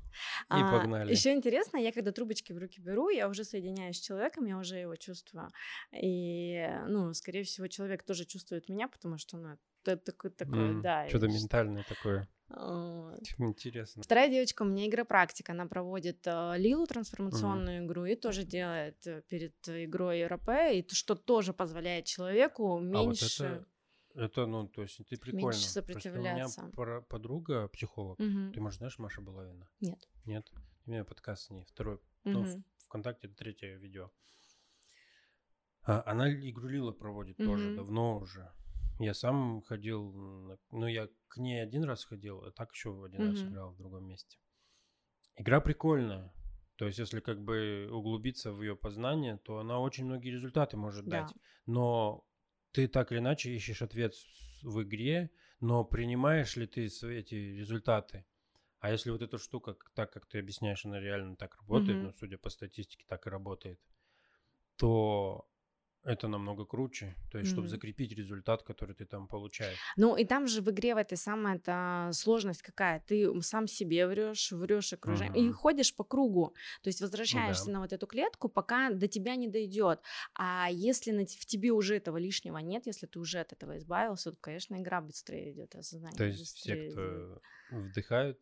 [0.50, 1.12] а, погнали.
[1.12, 4.78] Еще интересно, я когда трубочки в руки беру, я уже соединяюсь с человеком, я уже
[4.78, 5.48] его чувствую.
[5.94, 10.82] И, ну, скорее всего, человек тоже чувствует меня, потому что, ну, это такое, такое mm,
[10.82, 11.10] да.
[11.10, 12.28] Что-то ментальное такое.
[12.50, 13.22] Вот.
[13.38, 14.04] Интересно.
[14.04, 15.54] Вторая девочка у меня игра-практика.
[15.54, 17.86] Она проводит э, Лилу, трансформационную mm.
[17.86, 23.46] игру, и тоже делает э, перед игрой РП, и что тоже позволяет человеку меньше...
[23.46, 23.66] А вот это
[24.15, 25.47] это, ну, то есть ты прикольно.
[25.47, 26.62] Меньше сопротивляться.
[26.62, 28.19] Просто у меня подруга психолог.
[28.19, 28.54] Угу.
[28.54, 29.69] Ты, может, знаешь Маша Булавина?
[29.80, 30.10] Нет.
[30.26, 30.52] Нет?
[30.86, 31.95] У меня подкаст с ней, второй.
[31.95, 32.04] Угу.
[32.24, 34.12] Ну, в ВКонтакте третье видео.
[35.84, 37.50] А, она игру Лила проводит угу.
[37.50, 38.52] тоже, давно уже.
[39.00, 43.32] Я сам ходил, ну, я к ней один раз ходил, а так еще один угу.
[43.32, 44.38] раз играл в другом месте.
[45.38, 46.34] Игра прикольная.
[46.76, 51.06] То есть, если как бы углубиться в ее познание, то она очень многие результаты может
[51.06, 51.21] да.
[51.21, 51.36] дать.
[51.65, 52.26] Но
[52.72, 54.14] ты так или иначе ищешь ответ
[54.62, 58.26] в игре, но принимаешь ли ты эти результаты?
[58.80, 62.04] А если вот эта штука, так как ты объясняешь, она реально так работает, mm-hmm.
[62.04, 63.80] ну, судя по статистике, так и работает,
[64.76, 65.48] то
[66.04, 67.54] это намного круче, то есть, mm-hmm.
[67.54, 69.78] чтобы закрепить результат, который ты там получаешь.
[69.98, 73.00] Ну, и там же в игре в этой самая это сложность какая.
[73.02, 75.50] Ты сам себе врешь, врешь окружение, mm-hmm.
[75.50, 76.56] и ходишь по кругу.
[76.82, 77.74] То есть возвращаешься ну, да.
[77.74, 80.02] на вот эту клетку, пока до тебя не дойдет.
[80.34, 84.32] А если на, в тебе уже этого лишнего нет, если ты уже от этого избавился,
[84.32, 86.18] то, конечно, игра быстрее идет, осознание.
[86.18, 87.90] То есть все, кто идет.
[87.90, 88.40] вдыхают,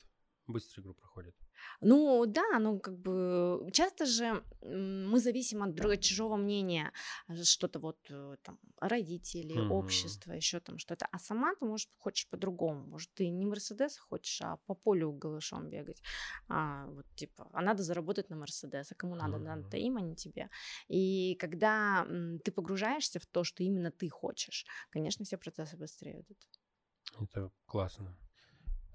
[0.48, 1.36] быстро игру проходят.
[1.82, 6.92] Ну да, ну как бы часто же мы зависим от друг, чужого мнения,
[7.28, 9.70] э, что-то вот э, там родители, mm-hmm.
[9.70, 11.08] общество, еще там что-то.
[11.12, 12.86] А сама ты, может, хочешь по-другому.
[12.88, 16.02] Может, ты не Мерседес хочешь, а по полю голышом бегать.
[16.48, 19.38] А, вот типа, а надо заработать на Мерседес, а кому надо?
[19.38, 19.56] Mm-hmm.
[19.56, 20.50] Надо им, а не тебе.
[20.88, 22.06] И когда
[22.44, 26.38] ты погружаешься в то, что именно ты хочешь, конечно, все процессы быстрее идут.
[27.20, 28.18] Это классно.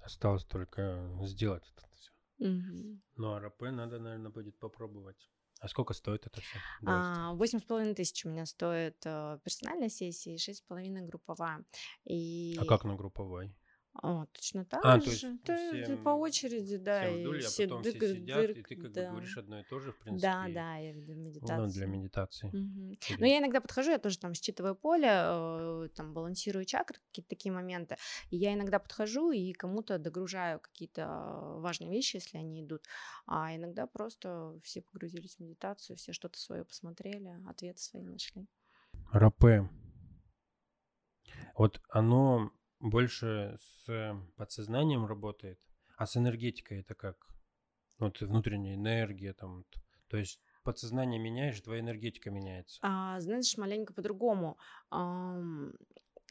[0.03, 2.11] Осталось только сделать это все.
[2.39, 3.01] Угу.
[3.17, 5.29] Ну, а РП надо, наверное, будет попробовать.
[5.61, 6.59] А сколько стоит это все?
[6.85, 11.07] А, восемь с половиной тысяч у меня стоит э, персональная сессия и шесть с половиной
[11.07, 11.63] групповая.
[12.03, 12.57] И...
[12.59, 13.55] А как на групповой?
[14.01, 15.05] А, точно так а, же.
[15.05, 17.03] То есть ты, всем, по очереди, да.
[17.03, 19.01] Всем вдули, а все потом дык, все сидят, дырк, и ты как да.
[19.01, 20.27] бы говоришь одно и то же, в принципе.
[20.27, 21.55] Да, да, я для медитации.
[21.55, 22.47] Ну, для медитации.
[22.47, 23.19] Угу.
[23.19, 27.53] Но я иногда подхожу, я тоже там считываю поле, э, там балансирую чакры, какие-то такие
[27.53, 27.95] моменты.
[28.31, 31.07] И я иногда подхожу и кому-то догружаю какие-то
[31.59, 32.83] важные вещи, если они идут.
[33.27, 38.45] А иногда просто все погрузились в медитацию, все что-то свое посмотрели, ответы свои нашли.
[39.11, 39.69] Рапе.
[41.57, 45.59] Вот оно больше с подсознанием работает,
[45.97, 47.27] а с энергетикой это как?
[47.99, 49.65] Вот внутренняя энергия там.
[50.07, 52.79] То есть подсознание меняешь, твоя энергетика меняется.
[52.81, 54.57] А, знаешь, маленько по-другому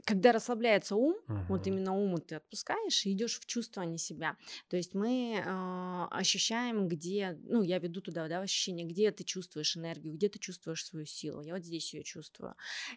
[0.05, 1.39] когда расслабляется ум, угу.
[1.49, 4.37] вот именно ум ты отпускаешь и идешь в чувствование себя.
[4.69, 9.77] То есть мы э, ощущаем, где, ну, я веду туда, да, ощущение, где ты чувствуешь
[9.77, 11.43] энергию, где ты чувствуешь свою силу.
[11.43, 12.55] Я вот здесь ее чувствую.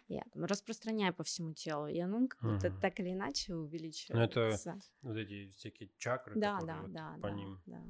[0.08, 1.86] Я там, распространяю по всему телу.
[1.86, 2.80] И оно как будто угу.
[2.80, 4.14] так или иначе увеличивается.
[4.14, 7.62] Ну, это вот эти всякие чакры, да, да, вот да, по да, ним.
[7.66, 7.82] Да.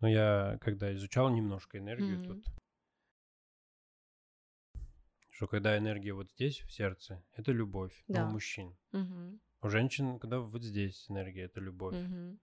[0.00, 2.34] Но я, когда изучал немножко энергию, угу.
[2.34, 2.44] тут
[5.38, 8.24] что когда энергия вот здесь, в сердце, это любовь да.
[8.24, 8.76] ну, у мужчин.
[8.92, 9.40] Угу.
[9.62, 11.94] У женщин, когда вот здесь энергия, это любовь.
[11.94, 12.40] Угу.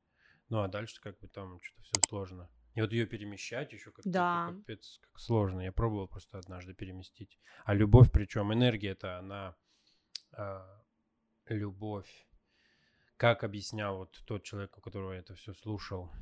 [0.48, 2.50] Ну а дальше как бы там что-то все сложно.
[2.74, 4.48] И вот ее перемещать еще как-то да.
[4.48, 5.60] капец, как сложно.
[5.60, 7.38] Я пробовал просто однажды переместить.
[7.66, 9.58] А любовь, причем энергия это она
[10.32, 10.66] а,
[11.48, 12.26] любовь.
[13.18, 16.14] Как объяснял вот тот человек, у которого я это все слушал,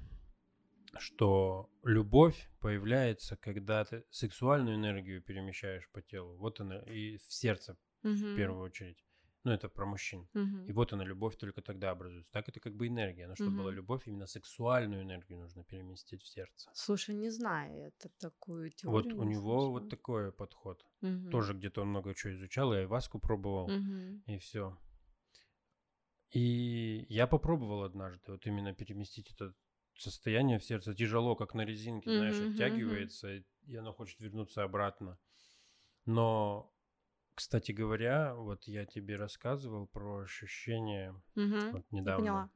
[0.99, 6.36] что любовь появляется, когда ты сексуальную энергию перемещаешь по телу.
[6.38, 8.13] Вот она и в сердце угу.
[8.13, 9.03] в первую очередь.
[9.45, 10.29] Ну, это про мужчин.
[10.34, 10.65] Мгм.
[10.67, 12.32] И вот она, любовь только тогда образуется.
[12.32, 13.27] Так это как бы энергия.
[13.27, 13.75] Но чтобы была Мгм.
[13.75, 16.69] любовь, именно сексуальную энергию нужно переместить в сердце.
[16.73, 19.89] Слушай, не знаю, это такую теорию Вот у не него вот слышала.
[19.89, 20.86] такой подход.
[21.01, 21.29] Мгм.
[21.29, 24.23] Тоже где-то он много чего изучал, и Васку пробовал, Мгм.
[24.27, 24.77] и все.
[26.32, 29.53] И я попробовал однажды вот именно переместить это
[29.97, 30.93] состояние в сердце.
[30.93, 32.53] Тяжело, как на резинке, знаешь, мгм, мгм.
[32.53, 35.19] оттягивается, и- и оно хочет вернуться обратно.
[36.06, 36.73] Но,
[37.36, 41.60] кстати говоря, вот я тебе рассказывал про ощущение Мгм.
[41.71, 42.15] вот Я недавно.
[42.15, 42.49] поняла.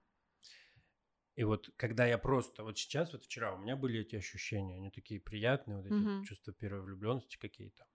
[1.36, 4.90] И вот когда я просто, вот сейчас, вот вчера у меня были эти ощущения, они
[4.92, 6.22] такие приятные, вот эти Мгм.
[6.22, 7.86] чувства первой влюбленности какие-то.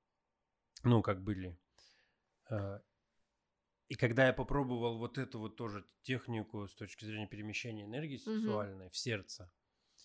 [0.84, 1.58] Ну, как были.
[3.92, 8.88] И когда я попробовал вот эту вот тоже технику с точки зрения перемещения энергии сексуальной
[8.88, 9.52] в сердце,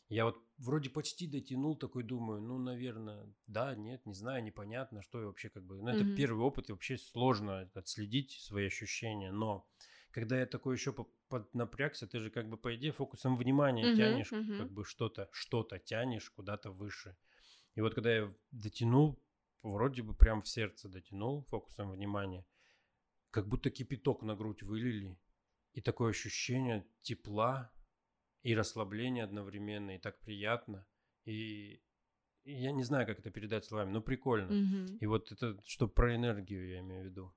[0.10, 5.22] я вот вроде почти дотянул, такой думаю, ну, наверное, да, нет, не знаю, непонятно, что
[5.22, 5.82] я вообще как бы...
[5.82, 6.16] Ну, это Мгм.
[6.18, 9.66] первый опыт, и вообще сложно отследить свои ощущения, но
[10.12, 10.94] когда я такой еще
[11.30, 14.58] поднапрягся, ты же как бы по идее фокусом внимания Мгм, тянешь, мгм.
[14.58, 17.16] как бы что-то, что-то тянешь куда-то выше.
[17.76, 19.24] И вот когда я дотянул,
[19.64, 22.46] вроде бы прям в сердце дотянул фокусом внимания,
[23.38, 25.16] как будто кипяток на грудь вылили,
[25.74, 27.72] и такое ощущение тепла
[28.42, 30.88] и расслабления одновременно, и так приятно.
[31.26, 31.84] И,
[32.44, 34.52] и я не знаю, как это передать словами, но прикольно.
[34.52, 34.98] Мгм.
[34.98, 37.36] И вот это, что про энергию я имею в виду.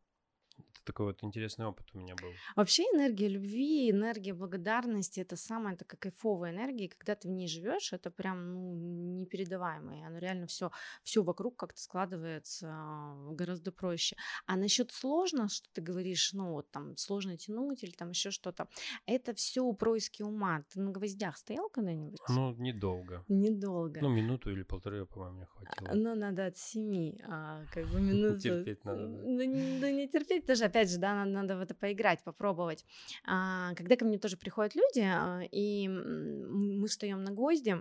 [0.70, 2.30] Это такой вот интересный опыт у меня был.
[2.56, 6.86] Вообще энергия любви, энергия благодарности это самая такая кайфовая энергия.
[6.86, 8.74] И когда ты в ней живешь, это прям ну,
[9.20, 10.06] непередаваемое.
[10.06, 10.70] Оно реально все,
[11.02, 14.16] все вокруг как-то складывается а, гораздо проще.
[14.46, 18.68] А насчет сложно, что ты говоришь, ну вот там сложно тянуть или там еще что-то,
[19.06, 20.64] это все происки ума.
[20.72, 22.20] Ты на гвоздях стоял когда-нибудь?
[22.28, 23.24] Ну, недолго.
[23.28, 24.00] Недолго.
[24.00, 25.94] Ну, минуту или полторы, по-моему, мне хватило.
[25.94, 28.40] Ну, надо от семи, а, как бы минуту.
[28.40, 29.22] Терпеть надо, да.
[29.22, 32.84] Ну, не, да не терпеть тоже, опять же, да, надо, надо в это поиграть, попробовать.
[33.24, 37.76] А, когда ко мне тоже приходят люди, а, и мы встаем на гвозди,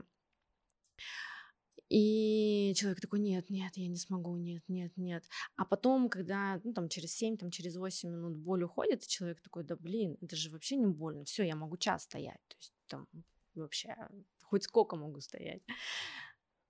[1.89, 5.23] и человек такой, нет, нет, я не смогу, нет, нет, нет.
[5.55, 9.63] А потом, когда, ну, там, через 7, там, через 8 минут боль уходит, человек такой,
[9.63, 13.07] да, блин, это же вообще не больно, все, я могу час стоять, то есть там
[13.55, 13.95] вообще
[14.43, 15.61] хоть сколько могу стоять.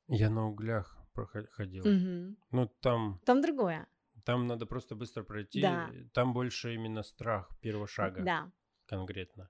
[0.08, 1.86] Я на углях проходил.
[1.86, 2.38] Мгм.
[2.52, 3.88] Ну, там, Там другое.
[4.30, 5.62] Там надо просто быстро пройти.
[5.62, 5.90] Да.
[6.14, 8.52] Там больше именно страх первого шага Да.
[8.86, 9.50] конкретно.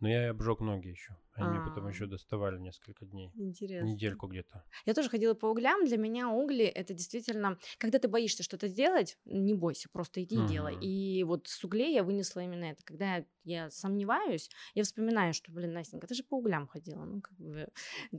[0.00, 1.16] Но я обжег ноги еще.
[1.34, 1.90] Они потом А.
[1.90, 3.30] еще доставали несколько дней.
[3.36, 3.86] Интересно.
[3.86, 4.64] Недельку где-то.
[4.86, 5.84] Я тоже ходила по углям.
[5.84, 10.46] Для меня угли это действительно, когда ты боишься что-то сделать, не бойся, просто иди и
[10.48, 10.76] делай.
[10.80, 12.82] И вот с углей я вынесла именно это.
[12.84, 17.04] Когда я, я сомневаюсь, я вспоминаю, что, блин, Настенька, ты же по углям ходила.
[17.04, 17.68] Ну, как бы,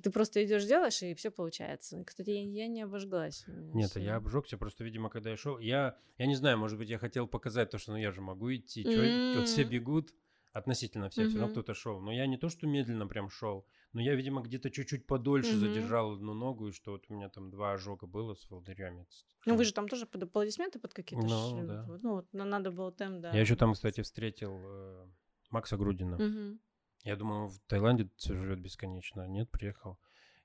[0.02, 2.02] ты просто идешь, делаешь, и все получается.
[2.06, 3.44] Кстати, я, я не обожглась.
[3.48, 6.90] Нет, а я обжегся, просто, видимо, когда я шел, я, я не знаю, может быть,
[6.90, 8.84] я хотел показать то, что ну я же могу идти.
[8.84, 10.14] Чё- Вот все бегут,
[10.60, 12.00] относительно все, все равно кто-то шел.
[12.00, 15.60] Но я не то, что медленно прям шел, но я, видимо, где-то чуть-чуть подольше Мгм.
[15.60, 19.08] задержал одну ногу, и что вот у меня там два ожога было с волдырями.
[19.46, 21.68] Ну, вы же там тоже под аплодисменты под какие-то Ну, шли.
[21.68, 21.86] да.
[22.04, 23.34] Ну, вот на- надо было темп, да.
[23.34, 25.08] Я еще там, кстати, встретил э,
[25.50, 26.18] Макса Грудина.
[26.18, 26.60] Мгм.
[27.04, 29.28] Я думал, в Таиланде живет бесконечно.
[29.28, 29.98] Нет, приехал.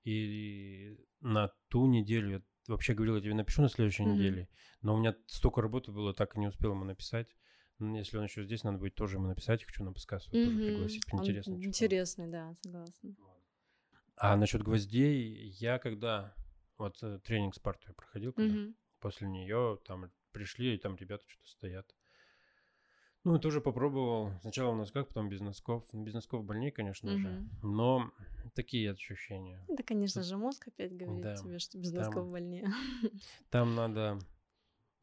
[0.04, 4.14] И на ту неделю, я вообще говорил, я тебе напишу на следующей Мгм.
[4.14, 4.48] неделе,
[4.82, 7.28] но у меня столько работы было, так и не успел ему написать.
[7.78, 9.64] Ну, Если он еще здесь, надо будет тоже ему написать.
[9.64, 11.02] Хочу на подкаст вот тоже пригласить.
[11.12, 11.52] Интересно.
[11.54, 13.14] Интересный, да, согласна.
[14.16, 16.34] А насчет гвоздей, я когда
[16.78, 18.76] вот э, тренинг Спарту я проходил, когда Мгм.
[19.00, 21.94] после нее там пришли, и там ребята что-то стоят.
[23.24, 24.32] Ну, тоже попробовал.
[24.42, 25.84] Сначала в носках, потом без носков.
[25.92, 27.28] Ну, без носков больнее, конечно же.
[27.28, 27.50] Мгм.
[27.62, 28.10] Но
[28.54, 29.64] такие ощущения.
[29.68, 32.68] Это, конечно же, мозг опять говорит Да, тебе, что без там- носков больнее.
[33.50, 34.18] Там надо,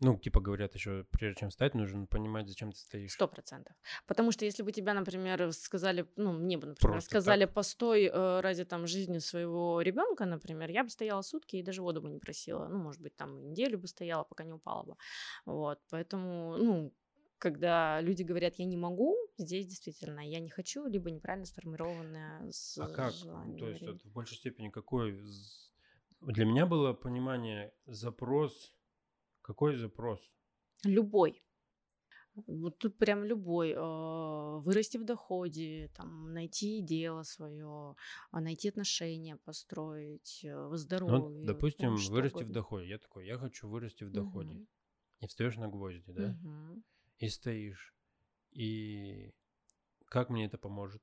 [0.01, 3.13] ну, типа говорят еще, прежде чем встать, нужно понимать, зачем ты стоишь.
[3.13, 3.75] Сто процентов.
[4.07, 8.39] Потому что если бы тебя, например, сказали, ну, мне бы, например, Просто сказали, постой э,
[8.41, 12.17] ради там жизни своего ребенка, например, я бы стояла сутки и даже воду бы не
[12.17, 12.67] просила.
[12.67, 14.95] Ну, может быть, там неделю бы стояла, пока не упала бы.
[15.45, 16.93] Вот, поэтому, ну,
[17.37, 22.77] когда люди говорят, я не могу, здесь действительно я не хочу, либо неправильно сформированное с
[22.79, 23.13] А как?
[23.13, 25.23] желанием То есть это в большей степени какой...
[26.21, 28.73] Для меня было понимание, запрос...
[29.41, 30.19] Какой запрос?
[30.83, 31.41] Любой.
[32.47, 33.71] Вот тут прям любой.
[33.71, 37.95] э, Вырасти в доходе, там, найти дело свое,
[38.31, 41.39] найти отношения, построить, э, в здоровье.
[41.41, 42.53] Ну, допустим, ну, вырасти в угодно.
[42.53, 42.87] доходе.
[42.87, 44.53] Я такой, я хочу вырасти в доходе.
[44.53, 44.67] Мгм.
[45.19, 46.37] И встаешь на гвозди, да?
[46.41, 46.83] Мгм.
[47.17, 47.93] И стоишь.
[48.51, 49.33] И
[50.11, 51.01] Как мне это поможет?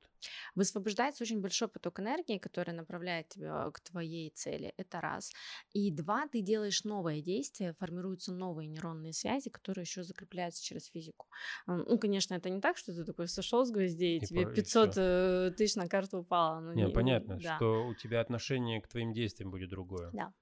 [0.54, 4.74] Высвобождается очень большой поток энергии, который направляет тебя к твоей цели.
[4.76, 5.32] Это раз.
[5.72, 11.26] И два, ты делаешь новое действие, формируются новые нейронные связи, которые еще закрепляются через физику.
[11.66, 14.88] Ну, конечно, это не так, что ты такой сошел с гвоздей, и, и тебе 500
[14.88, 16.60] и э, тысяч на карту упало.
[16.60, 17.56] Ну, не, не, понятно, да.
[17.56, 20.10] что у тебя отношение к твоим действиям будет другое.
[20.12, 20.34] Да.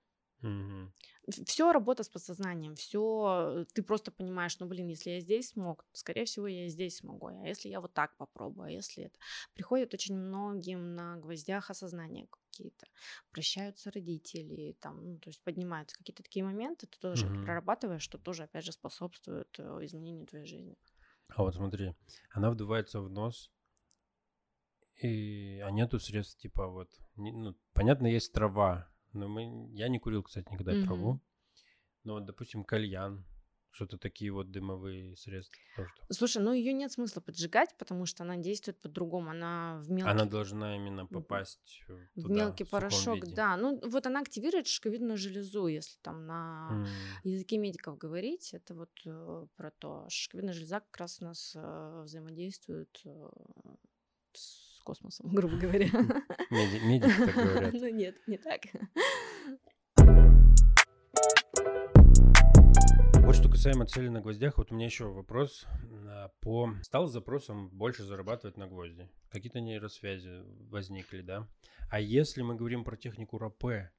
[0.42, 0.92] Угу.
[1.46, 6.24] Все работа с подсознанием, все ты просто понимаешь, ну блин, если я здесь смог, скорее
[6.24, 9.18] всего я и здесь смогу, а если я вот так попробую, а если это
[9.54, 12.86] приходит очень многим на гвоздях осознания какие-то,
[13.32, 17.42] прощаются родители, там, ну то есть поднимаются какие-то такие моменты, ты тоже угу.
[17.42, 20.76] прорабатываешь, что тоже опять же способствует э, изменению твоей жизни.
[21.28, 21.96] А вот смотри,
[22.30, 23.50] она вдувается в нос,
[25.02, 30.22] и а нету средств типа вот, ну понятно есть трава но мы, я не курил,
[30.22, 30.84] кстати, никогда mm-hmm.
[30.84, 31.20] траву.
[32.04, 33.24] Но допустим, кальян,
[33.76, 35.58] что-то такие вот дымовые средства.
[35.76, 35.90] Тоже.
[36.10, 39.30] Слушай, ну ее нет смысла поджигать, потому что она действует по-другому.
[39.30, 40.10] Она в мелкий...
[40.10, 43.34] Она должна именно попасть туда, в мелкий в порошок, виде.
[43.34, 43.56] да.
[43.56, 46.86] Ну вот она активирует шишковидную железу, если там на
[47.24, 47.28] mm.
[47.28, 48.54] языке медиков говорить.
[48.54, 50.06] Это вот э, про то.
[50.08, 53.28] Шишковидная железа как раз у нас э, взаимодействует э,
[54.86, 55.88] космосом, грубо говоря.
[56.50, 57.72] Медики так говорят.
[57.74, 58.60] Ну нет, не так.
[63.24, 65.66] Вот что касаемо цели на гвоздях, вот у меня еще вопрос
[66.08, 66.72] а, по...
[66.82, 69.08] Стал запросом больше зарабатывать на гвозди.
[69.30, 71.48] Какие-то нейросвязи возникли, да?
[71.90, 73.90] А если мы говорим про технику РАП,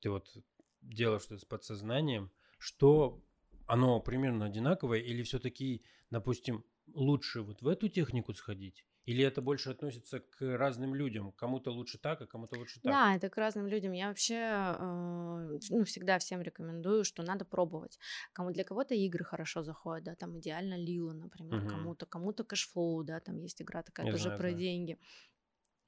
[0.00, 0.28] ты вот
[0.82, 3.24] делаешь что-то с подсознанием, что
[3.66, 6.64] оно примерно одинаковое или все-таки, допустим,
[6.94, 11.32] лучше вот в эту технику сходить или это больше относится к разным людям?
[11.32, 12.92] Кому-то лучше так, а кому-то лучше так?
[12.92, 13.92] Да, это к разным людям.
[13.92, 18.00] Я вообще э, ну, всегда всем рекомендую, что надо пробовать.
[18.32, 21.68] Кому для кого-то игры хорошо заходят, да, там идеально Лила, например, угу.
[21.68, 24.58] кому-то, кому-то Cashflow, да, там есть игра такая Я тоже знаю, про знаю.
[24.58, 24.98] деньги.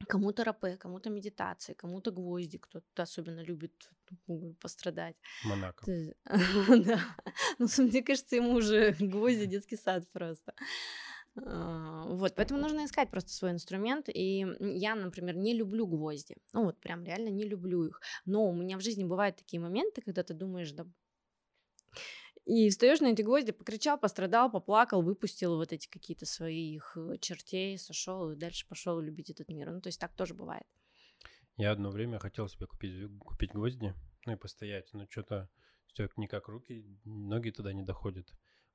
[0.06, 3.90] Кому-то рапе, кому-то медитации, кому-то гвозди, кто-то особенно любит
[4.60, 5.16] пострадать.
[5.44, 5.84] Монако.
[6.86, 7.00] Да.
[7.58, 10.54] Ну, мне кажется, ему уже гвозди детский сад просто.
[11.46, 14.08] А, вот, поэтому нужно искать просто свой инструмент.
[14.08, 16.36] И я, например, не люблю гвозди.
[16.52, 18.00] Ну вот, прям реально не люблю их.
[18.24, 20.86] Но у меня в жизни бывают такие моменты, когда ты думаешь, да...
[22.44, 27.76] И встаешь на эти гвозди, покричал, пострадал, поплакал, выпустил вот эти какие-то своих э, чертей,
[27.76, 29.70] сошел и дальше пошел любить этот мир.
[29.70, 30.64] Ну, то есть так тоже бывает.
[31.58, 33.92] Я одно время хотел себе купить, купить гвозди,
[34.24, 35.50] ну и постоять, но что-то
[35.88, 38.28] все никак руки, ноги туда не доходят.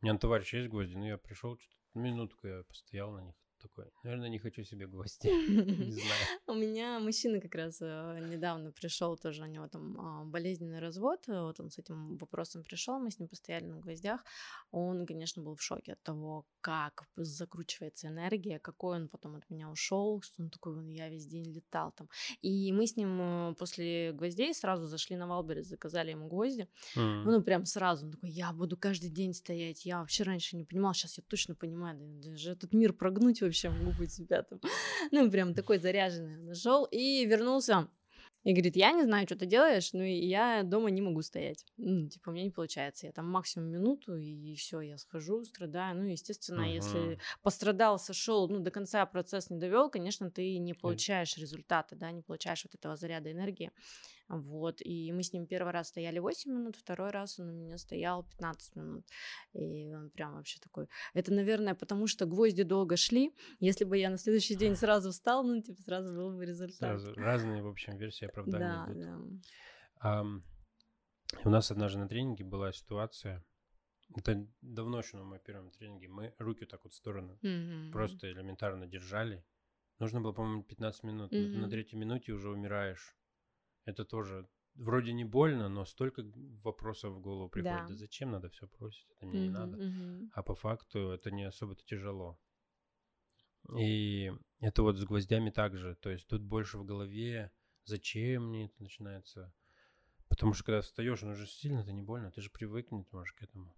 [0.03, 3.85] У меня товарищ есть гвозди, но я пришел, что-то Минутку я постоял на них такой,
[4.03, 4.87] наверное, не хочу себе.
[5.27, 6.23] Не знаю.
[6.47, 11.19] У меня мужчина как раз э, недавно пришел, тоже у него там а, болезненный развод,
[11.27, 14.23] э, вот он с этим вопросом пришел, мы с ним постояли на гвоздях.
[14.71, 19.69] Он, конечно, был в шоке от того, как закручивается энергия, какой он потом от меня
[19.69, 22.09] ушел, что он такой, я весь день летал там.
[22.41, 26.67] И мы с ним э, после гвоздей сразу зашли на Wildberries, заказали ему гвозди.
[26.95, 29.85] Ну, прям сразу, он такой, я буду каждый день стоять.
[29.85, 33.69] Я вообще раньше не понимал, сейчас я точно понимаю, даже этот мир прогнуть вообще вообще
[33.69, 34.59] могу быть себя там.
[35.11, 36.37] Ну, прям такой заряженный.
[36.37, 37.87] Нашел и вернулся.
[38.43, 41.65] И говорит, я не знаю, что ты делаешь, но я дома не могу стоять.
[41.77, 43.05] Ну, типа, у меня не получается.
[43.05, 45.95] Я там максимум минуту, и все, я схожу, страдаю.
[45.95, 46.75] Ну, естественно, uh-huh.
[46.75, 52.11] если пострадал, сошел, ну, до конца процесс не довел, конечно, ты не получаешь результата, да,
[52.11, 53.71] не получаешь вот этого заряда энергии.
[54.29, 57.77] Вот, и мы с ним первый раз стояли 8 минут, второй раз он у меня
[57.77, 59.05] стоял 15 минут.
[59.53, 60.87] И он прям вообще такой...
[61.13, 63.31] Это, наверное, потому что гвозди долго шли.
[63.59, 66.77] Если бы я на следующий день сразу встал, ну, типа, сразу был бы результат.
[66.77, 69.03] Сразу разные, в общем, версии оправдания да, идут.
[69.03, 69.41] Да.
[69.99, 70.25] А,
[71.43, 73.43] у нас однажды на тренинге была ситуация,
[74.15, 77.91] это давно еще на моем первом тренинге, мы руки так вот в сторону mm-hmm.
[77.91, 79.43] просто элементарно держали.
[79.99, 81.33] Нужно было, по-моему, 15 минут.
[81.33, 81.57] Mm-hmm.
[81.57, 83.15] На третьей минуте уже умираешь
[83.85, 86.23] это тоже вроде не больно, но столько
[86.63, 87.81] вопросов в голову приходит.
[87.81, 89.07] Да, да зачем надо все бросить?
[89.11, 89.77] Это мне mm-hmm, не надо.
[89.77, 90.29] Mm-hmm.
[90.33, 92.39] А по факту это не особо-то тяжело.
[93.77, 95.95] И это вот с гвоздями также.
[95.95, 97.51] То есть тут больше в голове,
[97.85, 99.53] зачем мне это начинается.
[100.27, 103.43] Потому что когда встаешь, оно же сильно, это не больно, ты же привыкнешь можешь к
[103.43, 103.73] этому.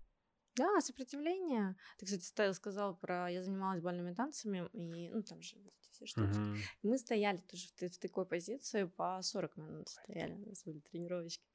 [0.55, 1.75] Да, сопротивление.
[1.97, 3.29] Ты, кстати, сказал про...
[3.29, 6.37] Я занималась бальными танцами, и, ну, там же вот эти все штуки.
[6.37, 6.57] Uh-huh.
[6.83, 11.45] Мы стояли тоже в, в такой позиции по 40 минут стояли, у нас были тренировочки.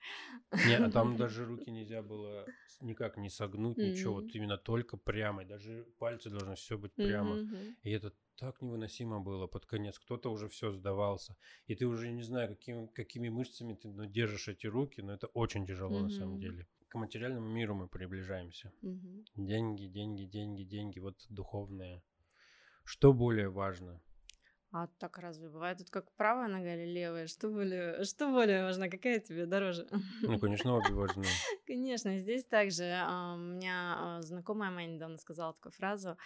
[0.67, 2.47] Не, а там даже руки нельзя было
[2.81, 7.39] никак не согнуть, ничего, вот именно только прямо, даже пальцы должны все быть прямо.
[7.83, 9.99] И это так невыносимо было под конец.
[9.99, 11.37] Кто-то уже все сдавался.
[11.67, 15.27] И ты уже не знаю, каким, какими мышцами ты ну, держишь эти руки, но это
[15.29, 16.03] очень тяжело mm-hmm.
[16.03, 18.73] на самом деле к материальному миру мы приближаемся.
[18.83, 19.25] Угу.
[19.37, 22.03] Деньги, деньги, деньги, деньги, вот духовное.
[22.85, 24.01] Что более важно?
[24.73, 25.79] А так разве бывает?
[25.79, 27.27] Тут как правая нога или левая?
[27.29, 28.89] Что более, что более важно?
[28.89, 29.89] Какая тебе дороже?
[30.23, 31.25] Ну, конечно, обе важны.
[31.67, 36.17] Конечно, здесь также а, у меня а, знакомая моя недавно сказала такую фразу.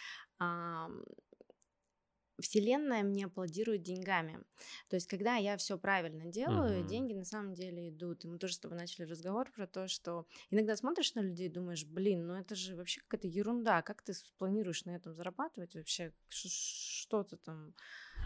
[2.40, 4.40] Вселенная мне аплодирует деньгами.
[4.88, 6.88] То есть, когда я все правильно делаю, uh-huh.
[6.88, 8.24] деньги на самом деле идут.
[8.24, 11.52] И мы тоже с тобой начали разговор про то, что иногда смотришь на людей и
[11.52, 13.82] думаешь, блин, ну это же вообще какая-то ерунда.
[13.82, 16.12] Как ты планируешь на этом зарабатывать вообще?
[16.28, 17.74] Что-то там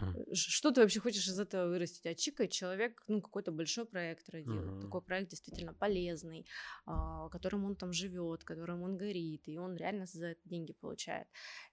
[0.01, 2.05] Э, что ты вообще хочешь из этого вырастить?
[2.05, 4.53] А чика человек, ну, какой-то большой проект родил.
[4.53, 4.81] Uh-huh.
[4.81, 6.45] Такой проект действительно полезный,
[6.85, 11.27] а, которым он там живет, которым он горит, и он реально за это деньги получает.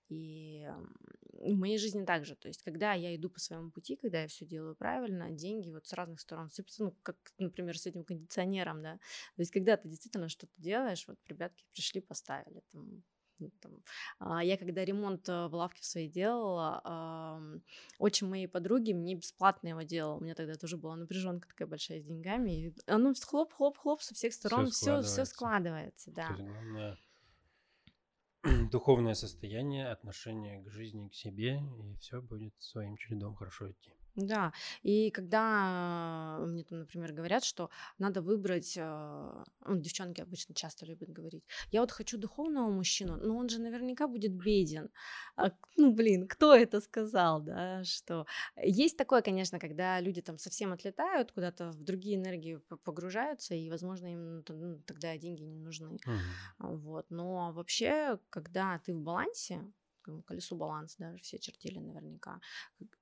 [0.09, 0.67] И
[1.33, 2.37] в моей жизни также.
[2.37, 5.87] То есть, когда я иду по своему пути, когда я все делаю правильно, деньги вот
[5.87, 8.95] с разных сторон сыпятся, ну, как, например, с этим кондиционером, да.
[9.37, 13.03] То есть, когда ты действительно что-то делаешь, вот ребятки пришли, поставили, там,
[13.61, 13.73] там,
[14.19, 17.41] а, я когда ремонт э, в лавке своей делала,
[17.99, 20.19] очень моей подруги мне бесплатно его делал.
[20.19, 22.51] У меня тогда тоже была напряженка такая большая с деньгами.
[22.51, 26.11] И оно хлоп-хлоп-хлоп со всех сторон все, все складывается.
[26.11, 26.35] Да.
[26.37, 26.99] главное,
[28.71, 33.93] духовное состояние, отношение к жизни, к себе, и все будет своим чередом хорошо идти.
[34.17, 34.53] Да,
[34.83, 41.11] и когда мне там, например, говорят, что надо выбрать, э, ну, девчонки обычно часто любят
[41.11, 44.89] говорить, я вот хочу духовного мужчину, но он же наверняка будет беден.
[45.37, 48.27] А, ну, блин, кто это сказал, да, что...
[48.63, 54.07] Есть такое, конечно, когда люди там совсем отлетают, куда-то в другие энергии погружаются, и, возможно,
[54.07, 55.99] им ну, тогда деньги не нужны.
[56.59, 56.77] Угу.
[56.79, 59.61] Вот, но вообще, когда ты в балансе,
[60.27, 62.41] колесо баланса даже все чертили наверняка.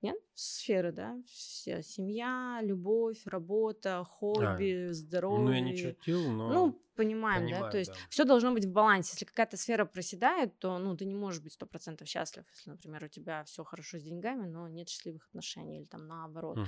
[0.02, 0.16] Нет?
[0.34, 1.16] Сферы, да?
[1.26, 1.82] Все.
[1.82, 5.44] Семья, любовь, работа, хобби, а, здоровье.
[5.44, 6.52] Ну, я не чертил, но...
[6.52, 7.70] Ну, понимаем, понимаю, да?
[7.70, 7.98] То есть да.
[8.08, 9.12] все должно быть в балансе.
[9.12, 13.04] Если какая-то сфера проседает, то, ну, ты не можешь быть сто процентов счастлив, если, например,
[13.04, 16.58] у тебя все хорошо с деньгами, но нет счастливых отношений или там наоборот.
[16.58, 16.66] Угу.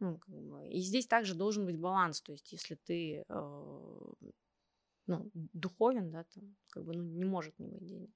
[0.00, 0.68] Ну, как бы.
[0.68, 2.20] И здесь также должен быть баланс.
[2.22, 4.12] То есть если ты э,
[5.06, 8.10] ну, духовен, да, то как бы ну, не может не быть денег.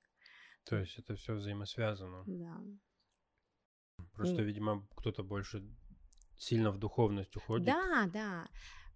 [0.65, 2.25] То есть это все взаимосвязано.
[2.27, 2.61] Да.
[4.13, 5.63] Просто, видимо, кто-то больше
[6.39, 7.67] сильно в духовность уходит.
[7.67, 8.49] Да, да.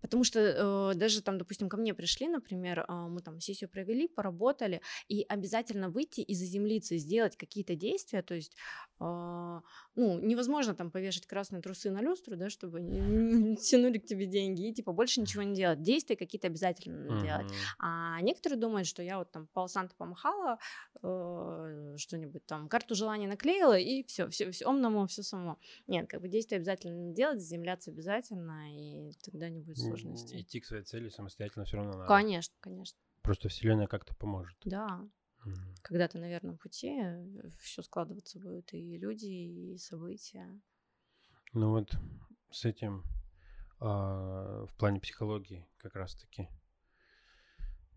[0.04, 4.06] Потому что э, даже там, допустим, ко мне пришли, например, э, мы там сессию провели,
[4.06, 8.54] поработали, и обязательно выйти и заземлиться, сделать какие-то действия, то есть,
[9.00, 9.60] э,
[9.94, 14.68] ну, невозможно там повешать красные трусы на люстру, да, чтобы не, тянули к тебе деньги,
[14.68, 15.80] и типа больше ничего не делать.
[15.80, 17.52] Действия какие-то обязательно надо делать.
[17.78, 20.58] А некоторые думают, что я вот там пол Санта помахала,
[21.02, 25.58] э, что-нибудь там, карту желания наклеила, и все, все, все, омному, все само.
[25.86, 30.40] Нет, как бы действия обязательно делать, заземляться обязательно, и тогда не будет сложностей.
[30.40, 32.06] Идти к своей цели самостоятельно все равно надо.
[32.06, 32.98] Конечно, конечно.
[33.22, 34.56] Просто Вселенная как-то поможет.
[34.64, 35.06] Да.
[35.46, 35.54] Mm.
[35.82, 40.60] Когда ты на верном пути, э, все складываться будет, и люди, и события.
[41.52, 41.94] Ну вот
[42.50, 43.04] с этим
[43.80, 46.48] э, в плане психологии как раз-таки.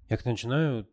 [0.09, 0.89] Я когда начинаю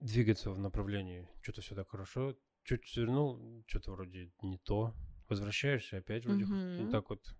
[0.00, 4.94] двигаться в направлении, что-то все так хорошо, чуть свернул, что-то вроде не то,
[5.28, 6.90] возвращаешься, опять вроде mm-hmm.
[6.90, 7.34] так вот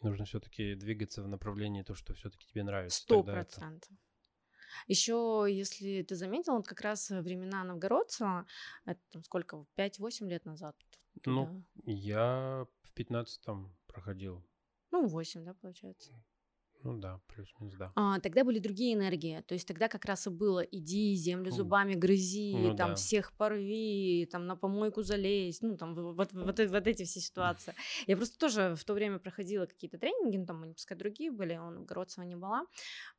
[0.00, 3.00] Нужно все-таки двигаться в направлении то, что все-таки тебе нравится.
[3.00, 3.90] Сто процентов.
[4.86, 8.46] Еще, если ты заметил, вот как раз времена новгородца,
[8.84, 10.76] это там сколько, 5-8 лет назад?
[11.24, 11.82] Ну, да.
[11.84, 14.44] я в 15-м проходил.
[14.90, 16.12] Ну, 8, да, получается?
[16.84, 17.92] Ну да, плюс-минус, да.
[17.96, 19.42] А, тогда были другие энергии.
[19.46, 22.94] То есть тогда как раз и было иди, землю зубами грызи, ну, там да.
[22.94, 27.74] всех порви, там на помойку залезь, ну там вот, вот, вот, эти все ситуации.
[28.06, 31.84] Я просто тоже в то время проходила какие-то тренинги, ну там, пускай другие были, он
[31.84, 32.64] Городцева не была,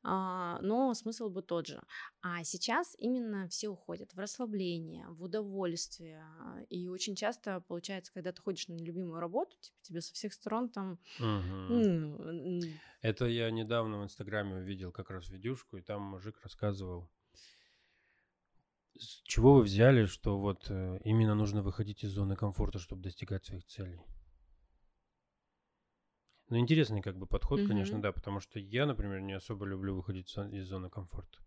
[0.04, 1.82] а, но смысл был тот же.
[2.22, 6.24] А сейчас именно все уходят в расслабление, в удовольствие.
[6.70, 10.70] И очень часто получается, когда ты ходишь на нелюбимую работу, типа, тебе со всех сторон
[10.70, 11.00] там...
[11.20, 12.62] Угу.
[13.02, 17.10] Это я недавно в Инстаграме увидел как раз видюшку, и там мужик рассказывал,
[18.98, 23.46] с чего вы взяли, что вот э, именно нужно выходить из зоны комфорта, чтобы достигать
[23.46, 24.02] своих целей?
[26.50, 27.68] Ну, интересный как бы подход, mm-hmm.
[27.68, 31.40] конечно, да, потому что я, например, не особо люблю выходить из зоны комфорта.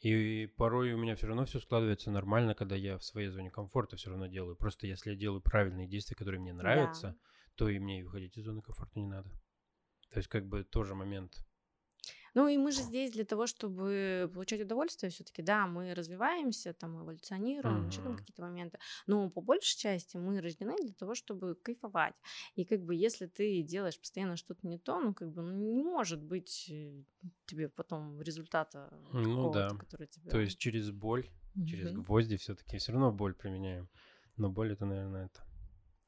[0.00, 3.96] И порой у меня все равно все складывается нормально, когда я в своей зоне комфорта
[3.96, 4.56] все равно делаю.
[4.56, 7.16] Просто если я делаю правильные действия, которые мне нравятся, да.
[7.54, 9.30] то и мне выходить из зоны комфорта не надо.
[10.10, 11.45] То есть как бы тоже момент.
[12.36, 17.02] Ну и мы же здесь для того, чтобы получать удовольствие все-таки, да, мы развиваемся, там
[17.02, 17.90] эволюционируем, mm-hmm.
[17.90, 22.14] что там какие-то моменты, но по большей части мы рождены для того, чтобы кайфовать.
[22.54, 25.82] И как бы если ты делаешь постоянно что-то не то, ну как бы ну, не
[25.82, 27.02] может быть э,
[27.46, 29.70] тебе потом результата ну, да.
[29.70, 30.30] который тебе...
[30.30, 31.64] То есть через боль, mm-hmm.
[31.64, 33.88] через гвозди все-таки все равно боль применяем.
[34.36, 35.40] Но боль это, наверное, это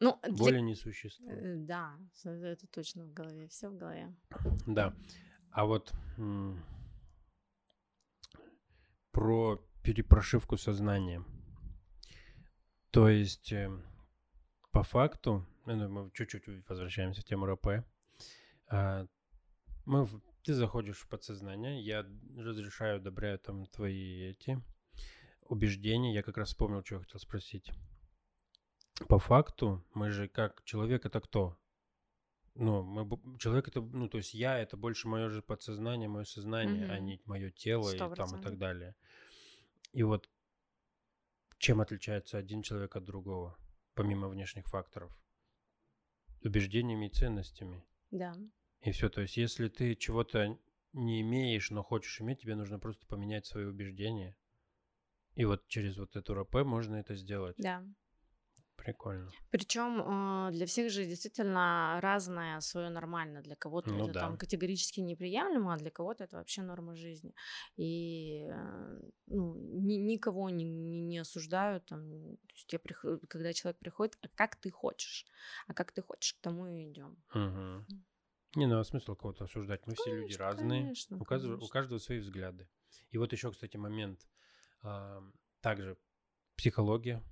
[0.00, 0.60] Ну, Боли для...
[0.60, 1.42] не существует.
[1.42, 4.14] Э, да, это точно в голове, все в голове.
[4.66, 4.94] Да.
[5.58, 5.92] А вот
[9.10, 11.24] про перепрошивку сознания.
[12.92, 13.68] То есть, э,
[14.70, 17.84] по факту, ну, мы чуть-чуть возвращаемся в тему РП.
[18.68, 19.08] А,
[19.84, 20.06] мы,
[20.44, 22.06] ты заходишь в подсознание, я
[22.36, 24.62] разрешаю, одобряю там твои эти
[25.42, 26.14] убеждения.
[26.14, 27.72] Я как раз вспомнил, что я хотел спросить.
[29.08, 31.58] По факту, мы же как человек это кто?
[32.60, 36.86] Ну, мы, человек это, ну, то есть я это больше мое же подсознание, мое сознание,
[36.86, 36.92] угу.
[36.92, 38.12] а не мое тело 100%.
[38.12, 38.96] и там и так далее.
[39.92, 40.28] И вот
[41.58, 43.56] чем отличается один человек от другого,
[43.94, 45.16] помимо внешних факторов?
[46.42, 47.84] Убеждениями и ценностями.
[48.10, 48.34] Да.
[48.82, 49.08] И все.
[49.08, 50.58] То есть, если ты чего-то
[50.92, 54.36] не имеешь, но хочешь иметь, тебе нужно просто поменять свои убеждения.
[55.36, 57.54] И вот через вот эту РП можно это сделать.
[57.58, 57.84] Да.
[58.88, 59.30] Прикольно.
[59.50, 63.42] Причем э, для всех же действительно разное свое нормально.
[63.42, 64.20] Для кого-то ну, это да.
[64.20, 67.34] там категорически неприемлемо, а для кого-то это вообще норма жизни.
[67.76, 71.84] И э, ну, ни, никого не, не, не осуждают.
[71.84, 72.10] Там,
[72.46, 75.26] то есть я приход, когда человек приходит, а как ты хочешь?
[75.66, 77.22] А как ты хочешь, к тому и идем.
[77.34, 77.84] Угу.
[78.56, 79.80] Не, ну а смысл кого-то осуждать?
[79.86, 80.80] Мы конечно, все люди разные.
[80.80, 81.66] Конечно, у, каждого, конечно.
[81.66, 82.66] у каждого свои взгляды.
[83.10, 84.26] И вот еще, кстати, момент.
[84.80, 85.22] А,
[85.60, 85.98] также
[86.56, 87.22] психология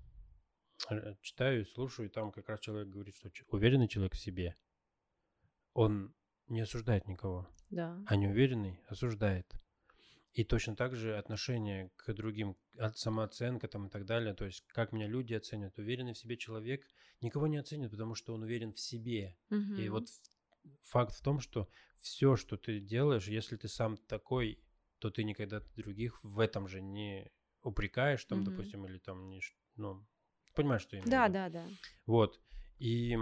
[1.20, 4.54] читаю, слушаю, и там как раз человек говорит, что уверенный человек в себе,
[5.72, 6.14] он
[6.48, 7.48] не осуждает никого.
[7.70, 8.02] Да.
[8.06, 9.52] А неуверенный осуждает.
[10.32, 14.64] И точно так же отношение к другим, от самооценка там и так далее, то есть
[14.68, 15.78] как меня люди оценят.
[15.78, 16.86] Уверенный в себе человек
[17.22, 19.36] никого не оценит, потому что он уверен в себе.
[19.50, 19.80] Угу.
[19.80, 20.08] И вот
[20.82, 21.68] факт в том, что
[21.98, 24.62] все, что ты делаешь, если ты сам такой,
[24.98, 28.50] то ты никогда других в этом же не упрекаешь, там, угу.
[28.50, 29.40] допустим, или там не,
[29.76, 30.06] ну,
[30.56, 31.64] Понимаешь, что я имею Да, да, да.
[32.06, 32.40] Вот.
[32.78, 33.16] И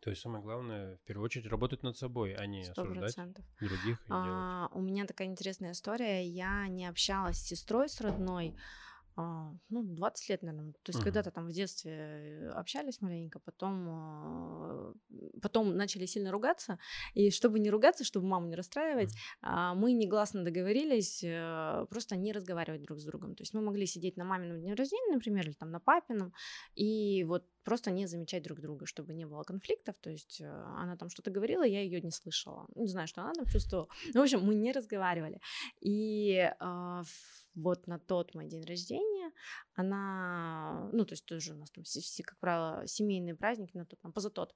[0.00, 2.72] то есть самое главное, в первую очередь, работать над собой, а не 100%.
[2.72, 3.16] осуждать
[3.58, 3.98] других.
[4.10, 6.26] А, у меня такая интересная история.
[6.26, 8.60] Я не общалась с сестрой, с родной, а,
[9.16, 10.72] ну, 20 лет, наверное.
[10.72, 11.04] То есть uh-huh.
[11.04, 14.92] когда-то там в детстве э, общались маленько, потом, а,
[15.40, 16.78] потом начали сильно ругаться.
[17.14, 19.74] И чтобы не ругаться, чтобы маму не расстраивать, uh-huh.
[19.74, 23.34] мы негласно договорились э, просто не разговаривать друг с другом.
[23.36, 26.32] То есть мы могли сидеть на мамином дне рождения, например, или там на папином,
[26.74, 29.96] и вот просто не замечать друг друга, чтобы не было конфликтов.
[30.00, 30.46] То есть э,
[30.82, 32.66] она там что-то говорила, я ее не слышала.
[32.74, 33.88] Не знаю, что она там чувствовала.
[34.14, 35.40] Ну, в общем, мы не разговаривали.
[35.80, 36.50] И
[37.54, 39.13] вот на тот мой день рождения
[39.74, 41.84] она, ну, то есть тоже у нас там,
[42.24, 44.54] как правило, семейные праздники, на тот, там, позатот,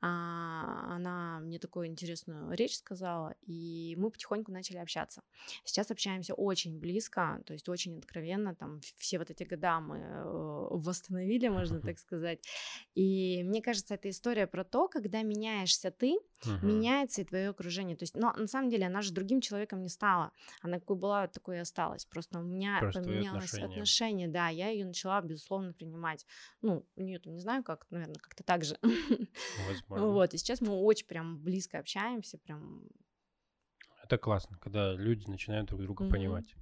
[0.00, 5.22] а, она мне такую интересную речь сказала, и мы потихоньку начали общаться.
[5.64, 10.22] Сейчас общаемся очень близко, то есть очень откровенно, там, все вот эти года мы э,
[10.70, 12.44] восстановили, можно так сказать,
[12.94, 16.64] и мне кажется, это история про то, когда меняешься ты, uh-huh.
[16.64, 19.88] меняется и твое окружение, то есть, но на самом деле она же другим человеком не
[19.88, 23.68] стала, она какой была, такой и осталась, просто у меня просто поменялось отношение.
[23.68, 26.26] отношение, да, я ее начала, безусловно, принимать.
[26.62, 28.76] Ну, у нее там, не знаю, как, наверное, как-то так же.
[29.68, 30.06] Возможно.
[30.06, 32.88] Вот, и сейчас мы очень прям близко общаемся, прям...
[34.04, 36.10] Это классно, когда люди начинают друг друга mm-hmm.
[36.10, 36.54] понимать.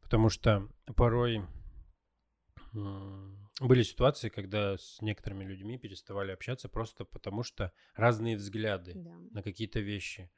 [0.00, 1.44] Потому что порой
[3.60, 9.16] были ситуации, когда с некоторыми людьми переставали общаться просто потому, что разные взгляды да.
[9.30, 10.30] на какие-то вещи.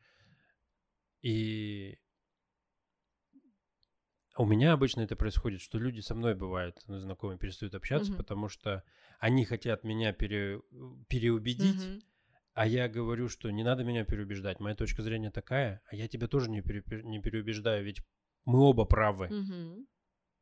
[1.20, 1.98] И
[4.38, 8.18] у меня обычно это происходит, что люди со мной бывают, ну, знакомые, перестают общаться, угу.
[8.18, 8.84] потому что
[9.18, 10.62] они хотят меня пере,
[11.08, 12.02] переубедить, угу.
[12.54, 14.60] а я говорю, что не надо меня переубеждать.
[14.60, 18.00] Моя точка зрения такая, а я тебя тоже не, пере, не переубеждаю, ведь
[18.44, 19.26] мы оба правы.
[19.26, 19.86] Угу.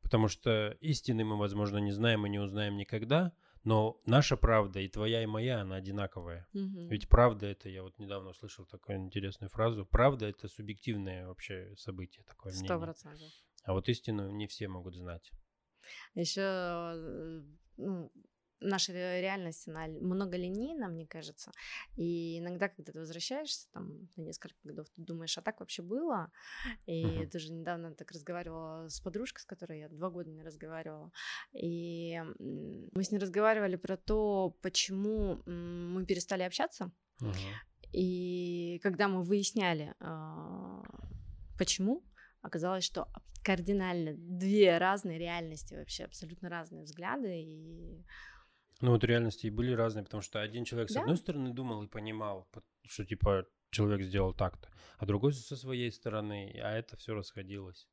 [0.03, 3.33] Потому что истины мы, возможно, не знаем и не узнаем никогда,
[3.63, 6.47] но наша правда и твоя, и моя, она одинаковая.
[6.53, 6.87] Угу.
[6.87, 12.23] Ведь правда это, я вот недавно услышал такую интересную фразу, правда это субъективное вообще событие,
[12.25, 12.67] такое мнение.
[12.69, 13.27] Сто процентов.
[13.67, 15.29] А вот истину не все могут знать.
[16.15, 17.41] Еще э,
[17.75, 18.11] ну,
[18.61, 21.51] наша реальность, она многолинейна, мне кажется.
[21.97, 26.31] И иногда, когда ты возвращаешься там на несколько годов, ты думаешь, а так вообще было?
[26.85, 27.29] И uh-huh.
[27.29, 31.11] даже недавно так разговаривала с подружкой, с которой я два года не разговаривала.
[31.51, 32.17] И
[32.93, 36.89] мы с ней разговаривали про то, почему мы перестали общаться.
[37.21, 37.33] Uh-huh.
[37.91, 40.83] И когда мы выясняли, а,
[41.57, 42.05] почему,
[42.41, 43.07] оказалось, что
[43.43, 48.05] кардинально две разные реальности вообще, абсолютно разные взгляды и
[48.79, 51.01] ну вот реальности и были разные, потому что один человек с да?
[51.01, 52.47] одной стороны думал и понимал,
[52.85, 57.87] что типа человек сделал так-то, а другой со своей стороны, а это все расходилось.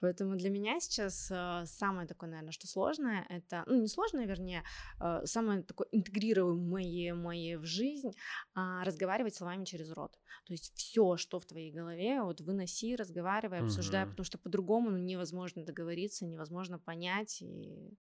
[0.00, 4.62] Поэтому для меня сейчас э, самое такое, наверное, что сложное, это, ну, не сложное, вернее,
[5.00, 10.12] э, самое такое интегрируемое мое в жизнь, э, разговаривать словами через рот.
[10.46, 14.10] То есть все, что в твоей голове, вот выноси, разговаривай, обсуждай, угу.
[14.10, 17.96] потому что по-другому ну, невозможно договориться, невозможно понять, и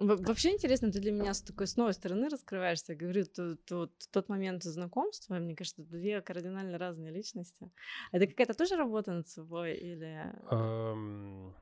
[0.00, 2.92] Вообще интересно, ты для меня с такой с новой стороны раскрываешься.
[2.92, 7.70] Я говорю, тот, тот, тот момент знакомства, мне кажется, две кардинально разные личности.
[8.10, 10.32] Это какая-то тоже работа над собой или...
[10.50, 11.52] Um,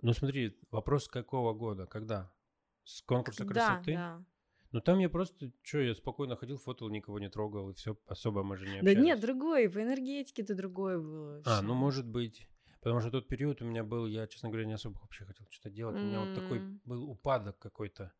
[0.00, 2.32] ну смотри, вопрос какого года, когда?
[2.84, 3.94] С конкурса красоты?
[3.94, 4.24] Да, да.
[4.70, 8.42] Ну там я просто, что, я спокойно ходил, фотал, никого не трогал, и все, особо
[8.42, 8.96] мы же не общались.
[8.96, 11.42] Да нет, другой, по энергетике ты другой был.
[11.44, 12.46] А, ну может быть.
[12.88, 15.68] Потому что тот период у меня был, я, честно говоря, не особо вообще хотел что-то
[15.68, 15.96] делать.
[15.96, 16.02] Mm-hmm.
[16.02, 18.14] У меня вот такой был упадок какой-то.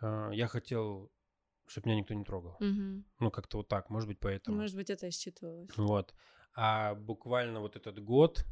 [0.00, 1.10] А, я хотел,
[1.66, 2.56] чтобы меня никто не трогал.
[2.60, 3.02] Mm-hmm.
[3.18, 4.58] Ну, как-то вот так, может быть, поэтому.
[4.58, 5.68] Может быть, это и считывалось.
[5.76, 6.14] Вот.
[6.54, 8.46] А буквально вот этот год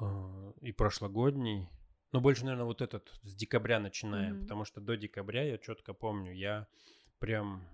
[0.00, 1.68] а, и прошлогодний,
[2.12, 4.40] ну, больше, наверное, вот этот, с декабря начиная, mm-hmm.
[4.40, 6.66] потому что до декабря, я четко помню, я
[7.18, 7.68] прям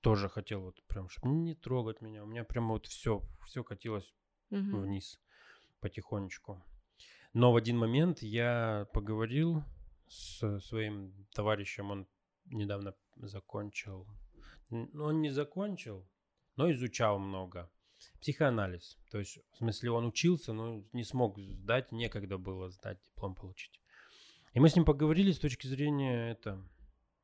[0.00, 2.24] тоже хотел вот прям, чтобы не трогать меня.
[2.24, 4.14] У меня прям вот все, все катилось
[4.50, 4.80] mm-hmm.
[4.80, 5.21] вниз
[5.82, 6.64] потихонечку.
[7.34, 9.62] Но в один момент я поговорил
[10.08, 12.06] с своим товарищем, он
[12.46, 14.06] недавно закончил,
[14.70, 16.08] ну, он не закончил,
[16.56, 17.70] но изучал много.
[18.20, 18.98] Психоанализ.
[19.10, 23.80] То есть, в смысле, он учился, но не смог сдать, некогда было сдать, диплом получить.
[24.54, 26.62] И мы с ним поговорили с точки зрения это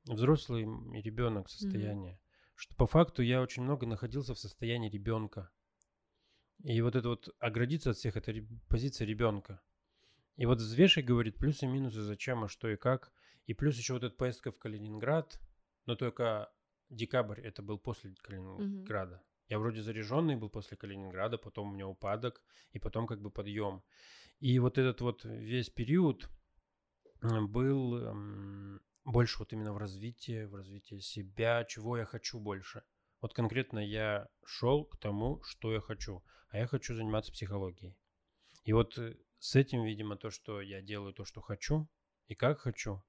[0.05, 2.13] взрослый и ребенок состояния.
[2.13, 2.53] Mm-hmm.
[2.55, 5.51] Что по факту я очень много находился в состоянии ребенка.
[6.65, 8.35] И вот это вот оградиться от всех, это
[8.69, 9.61] позиция ребенка.
[10.37, 13.13] И вот взвешивай, говорит, плюсы и минусы, зачем, а что и как.
[13.47, 15.41] И плюс еще вот эта поездка в Калининград,
[15.87, 16.53] но только
[16.91, 19.17] декабрь, это был после Калининграда.
[19.17, 19.25] Угу.
[19.49, 22.43] Я вроде заряженный был после Калининграда, потом у меня упадок,
[22.73, 23.83] и потом как бы подъем.
[24.41, 26.29] И вот этот вот весь период
[27.23, 32.83] был эм, больше вот именно в развитии, в развитии себя, чего я хочу больше.
[33.21, 37.97] Вот конкретно я шел к тому, что я хочу а я хочу заниматься психологией.
[38.65, 41.89] И вот э, с этим, видимо, то, что я делаю то, что хочу
[42.27, 43.03] и как хочу,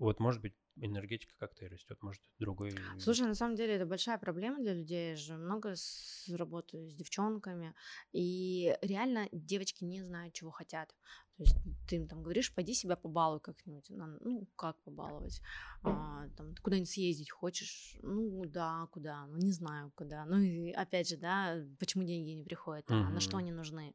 [0.00, 2.74] вот может быть энергетика как-то и растет, может другой.
[2.98, 5.10] Слушай, на самом деле это большая проблема для людей.
[5.10, 7.74] Я же много с, работаю с девчонками,
[8.12, 10.88] и реально девочки не знают, чего хотят.
[11.36, 13.86] То есть ты им там говоришь, пойди себя побалуй как-нибудь.
[13.90, 15.42] Ну, как побаловать?
[15.82, 17.98] А, там, куда-нибудь съездить хочешь?
[18.02, 19.26] Ну, да, куда?
[19.26, 20.24] Ну, не знаю, куда.
[20.24, 22.90] Ну, и опять же, да, почему деньги не приходят?
[22.90, 23.12] А, mm-hmm.
[23.12, 23.94] На что они нужны?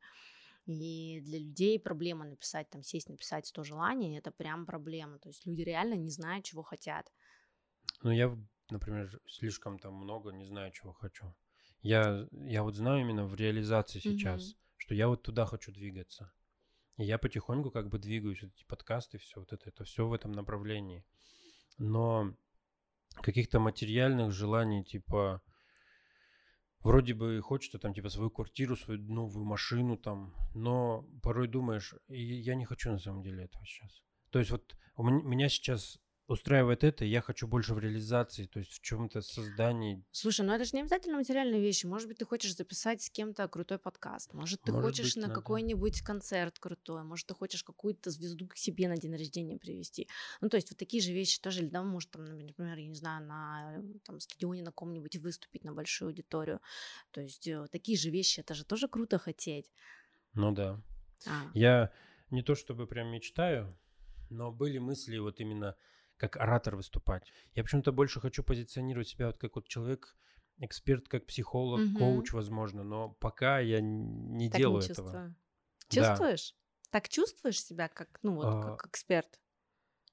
[0.65, 5.19] И для людей проблема написать, там, сесть, написать 100 желаний, это прям проблема.
[5.19, 7.11] То есть люди реально не знают, чего хотят.
[8.01, 8.35] Ну, я,
[8.69, 11.35] например, слишком там много не знаю, чего хочу.
[11.81, 14.57] Я, я вот знаю именно в реализации сейчас, mm-hmm.
[14.77, 16.31] что я вот туда хочу двигаться.
[16.97, 20.13] И я потихоньку как бы двигаюсь, вот эти подкасты, все вот это, это все в
[20.13, 21.05] этом направлении.
[21.77, 22.33] Но
[23.21, 25.41] каких-то материальных желаний, типа,
[26.85, 32.55] вроде бы хочется там, типа, свою квартиру, свою новую машину там, но порой думаешь, я
[32.55, 34.03] не хочу на самом деле этого сейчас.
[34.29, 38.71] То есть вот у меня сейчас устраивает это, я хочу больше в реализации, то есть
[38.71, 40.03] в чем-то создании.
[40.11, 41.85] Слушай, ну это же не обязательно материальные вещи.
[41.85, 44.33] Может быть, ты хочешь записать с кем-то крутой подкаст.
[44.33, 45.35] Может, ты может хочешь быть, на надо.
[45.35, 47.03] какой-нибудь концерт крутой.
[47.03, 50.07] Может, ты хочешь какую-то звезду к себе на день рождения привести.
[50.41, 51.61] Ну, то есть вот такие же вещи тоже.
[51.61, 55.73] Или да, может, там, например, я не знаю, на там, стадионе на ком-нибудь выступить на
[55.73, 56.59] большую аудиторию.
[57.11, 59.71] То есть э, такие же вещи, это же тоже круто хотеть.
[60.33, 60.81] Ну да.
[61.27, 61.51] А.
[61.53, 61.91] Я
[62.31, 63.71] не то чтобы прям мечтаю,
[64.31, 65.75] но были мысли вот именно
[66.17, 67.31] как оратор выступать.
[67.53, 70.15] Я почему-то больше хочу позиционировать себя вот как вот человек,
[70.57, 71.97] эксперт, как психолог, угу.
[71.97, 75.35] коуч, возможно, но пока я не так делаю не этого.
[75.89, 76.51] Чувствуешь?
[76.51, 76.89] Да.
[76.91, 79.39] Так чувствуешь себя как, ну вот, а, как эксперт?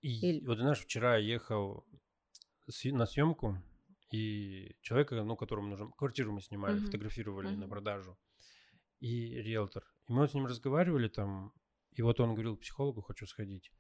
[0.01, 0.45] И Или...
[0.45, 1.87] вот знаешь, вчера я ехал
[2.85, 3.63] на съемку,
[4.11, 8.19] и человека, ну, которому нужно квартиру мы снимали, uh фотографировали uh на продажу,
[9.01, 9.85] и риэлтор.
[10.09, 11.53] И мы вот с ним разговаривали там,
[11.93, 13.71] и вот он говорил, психологу хочу сходить.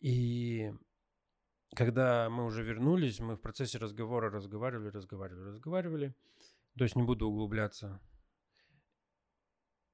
[0.00, 0.72] И
[1.74, 6.14] когда мы уже вернулись, мы в процессе разговора разговаривали, разговаривали, разговаривали.
[6.76, 8.00] То есть не буду углубляться.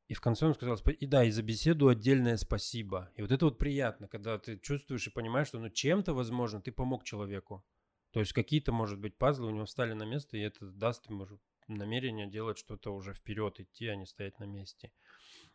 [0.09, 3.13] И в конце он сказал, и да, и за беседу отдельное спасибо.
[3.15, 6.73] И вот это вот приятно, когда ты чувствуешь и понимаешь, что ну чем-то, возможно, ты
[6.73, 7.65] помог человеку.
[8.11, 11.29] То есть какие-то, может быть, пазлы у него встали на место, и это даст ему
[11.69, 14.91] намерение делать что-то уже вперед, идти, а не стоять на месте.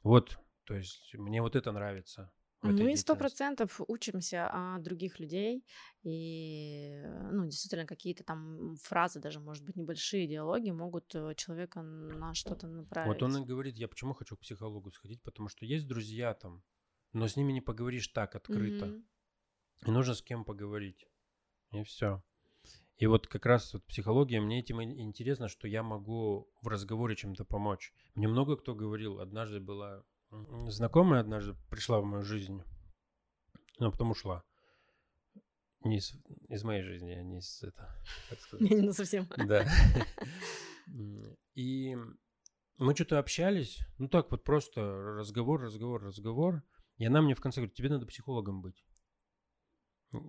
[0.03, 2.31] Вот, то есть мне вот это нравится.
[2.71, 5.65] Мы сто процентов учимся от других людей,
[6.03, 7.01] и,
[7.31, 12.67] ну, действительно, какие-то там фразы, даже, может быть, небольшие диалоги могут э, человека на что-то
[12.67, 13.07] направить.
[13.07, 16.63] Вот он и говорит, я почему хочу к психологу сходить, потому что есть друзья там,
[17.13, 18.85] но с ними не поговоришь так открыто.
[18.85, 19.03] Mm-hmm.
[19.87, 21.07] И нужно с кем поговорить.
[21.71, 22.23] И все.
[22.97, 27.43] И вот как раз вот психология, мне этим интересно, что я могу в разговоре чем-то
[27.43, 27.93] помочь.
[28.13, 30.03] Мне много кто говорил, однажды была
[30.67, 32.61] знакомая однажды пришла в мою жизнь,
[33.79, 34.43] но потом ушла.
[35.81, 36.13] Не из,
[36.49, 37.95] из моей жизни, а не из это,
[38.29, 38.69] как сказать.
[38.69, 39.27] Не совсем.
[39.37, 39.67] Да.
[41.53, 41.95] И
[42.77, 46.63] мы что-то общались, ну так вот просто разговор, разговор, разговор.
[46.97, 48.85] И она мне в конце говорит, тебе надо психологом быть.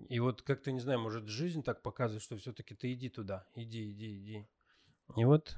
[0.09, 3.91] И вот как-то, не знаю, может, жизнь так показывает, что все-таки ты иди туда, иди,
[3.91, 4.47] иди, иди.
[5.15, 5.57] И вот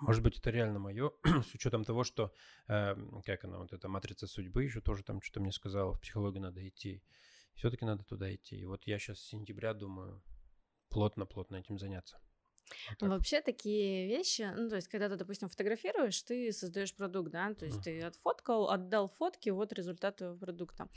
[0.00, 2.32] может быть, это реально мое, с учетом того, что,
[2.68, 6.42] э, как она, вот эта матрица судьбы еще тоже там что-то мне сказала, в психологию
[6.42, 7.02] надо идти.
[7.54, 8.56] Все-таки надо туда идти.
[8.56, 10.22] И вот я сейчас с сентября думаю
[10.90, 12.20] плотно-плотно этим заняться.
[13.00, 17.54] Вот Вообще такие вещи, ну, то есть, когда ты, допустим, фотографируешь, ты создаешь продукт, да,
[17.54, 20.88] то есть ты отфоткал, отдал фотки, вот результат твоего продукта.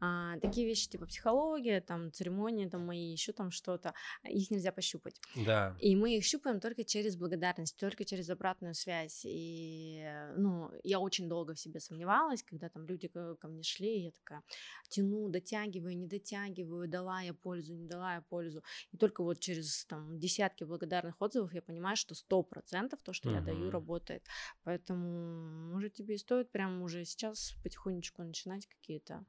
[0.00, 5.20] А, такие вещи типа психология, там, церемонии, там, мои, еще там что-то, их нельзя пощупать.
[5.36, 5.76] Да.
[5.80, 9.22] И мы их щупаем только через благодарность, только через обратную связь.
[9.24, 10.04] И,
[10.36, 14.42] ну, я очень долго в себе сомневалась, когда там люди ко мне шли, я такая
[14.88, 18.62] тяну, дотягиваю, не дотягиваю, дала я пользу, не дала я пользу.
[18.92, 23.30] И только вот через там десятки благодарных отзывов я понимаю, что сто процентов то, что
[23.30, 23.34] uh-huh.
[23.34, 24.26] я даю, работает.
[24.64, 29.24] Поэтому, может, тебе и стоит прямо уже сейчас потихонечку начинать какие-то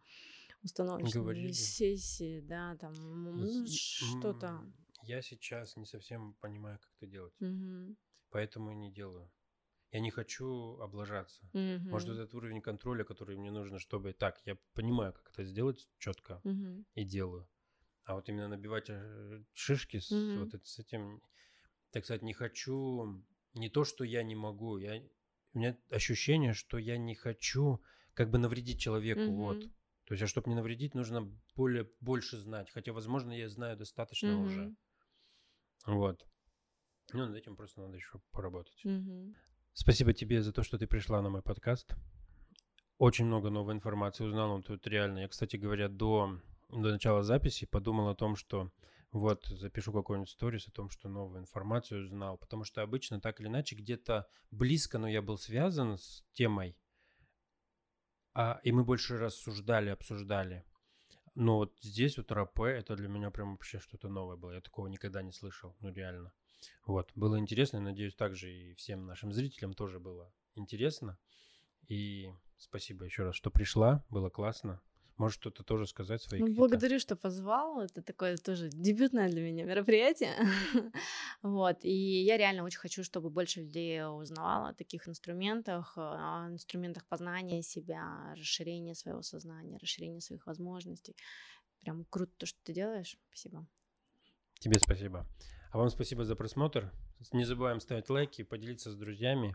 [0.64, 1.52] установочные Говорили.
[1.52, 4.62] сессии, да, там, ну, что-то.
[5.04, 7.34] Я сейчас не совсем понимаю, как это делать.
[7.40, 7.96] Угу.
[8.32, 9.32] Поэтому и не делаю.
[9.92, 11.44] Я не хочу облажаться.
[11.54, 11.90] Угу.
[11.90, 14.14] Может, этот уровень контроля, который мне нужно, чтобы...
[14.14, 16.86] Так, я понимаю, как это сделать четко угу.
[16.94, 17.48] и делаю.
[18.04, 20.44] А вот именно набивать э, шишки с, угу.
[20.44, 21.22] вот это, с этим
[21.92, 23.24] так сказать, не хочу,
[23.54, 25.02] не то, что я не могу, я,
[25.54, 27.82] у меня ощущение, что я не хочу
[28.14, 29.36] как бы навредить человеку, mm-hmm.
[29.36, 29.64] вот.
[30.06, 34.28] То есть, а чтобы не навредить, нужно более, больше знать, хотя, возможно, я знаю достаточно
[34.28, 34.46] mm-hmm.
[34.46, 34.76] уже.
[35.86, 36.26] Вот.
[37.14, 38.82] Ну, над этим просто надо еще поработать.
[38.86, 39.36] Mm-hmm.
[39.74, 41.96] Спасибо тебе за то, что ты пришла на мой подкаст.
[42.98, 45.20] Очень много новой информации узнал он тут реально.
[45.20, 48.72] Я, кстати говоря, до, до начала записи подумал о том, что
[49.12, 52.38] вот, запишу какой-нибудь сторис о том, что новую информацию узнал.
[52.38, 56.78] Потому что обычно так или иначе где-то близко, но я был связан с темой.
[58.36, 60.64] А, и мы больше рассуждали, обсуждали.
[61.34, 64.52] Но вот здесь вот РАП, это для меня прям вообще что-то новое было.
[64.52, 66.32] Я такого никогда не слышал, ну реально.
[66.86, 71.18] Вот, было интересно, надеюсь, также и всем нашим зрителям тоже было интересно.
[71.88, 74.82] И спасибо еще раз, что пришла, было классно.
[75.20, 77.82] Можешь что-то тоже сказать свои ну, Благодарю, что позвал.
[77.82, 80.34] Это такое тоже дебютное для меня мероприятие.
[81.42, 81.84] вот.
[81.84, 87.62] И я реально очень хочу, чтобы больше людей узнавало о таких инструментах, о инструментах познания
[87.64, 91.18] себя, расширения своего сознания, расширения своих возможностей.
[91.82, 93.18] Прям круто то, что ты делаешь.
[93.28, 93.68] Спасибо.
[94.60, 95.28] Тебе спасибо.
[95.72, 96.94] А вам спасибо за просмотр.
[97.34, 99.54] Не забываем ставить лайки, поделиться с друзьями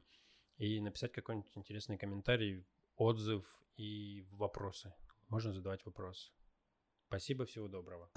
[0.58, 3.46] и написать какой-нибудь интересный комментарий, отзыв
[3.78, 4.92] и вопросы
[5.28, 6.30] можно задавать вопросы.
[7.08, 8.10] Спасибо, всего доброго.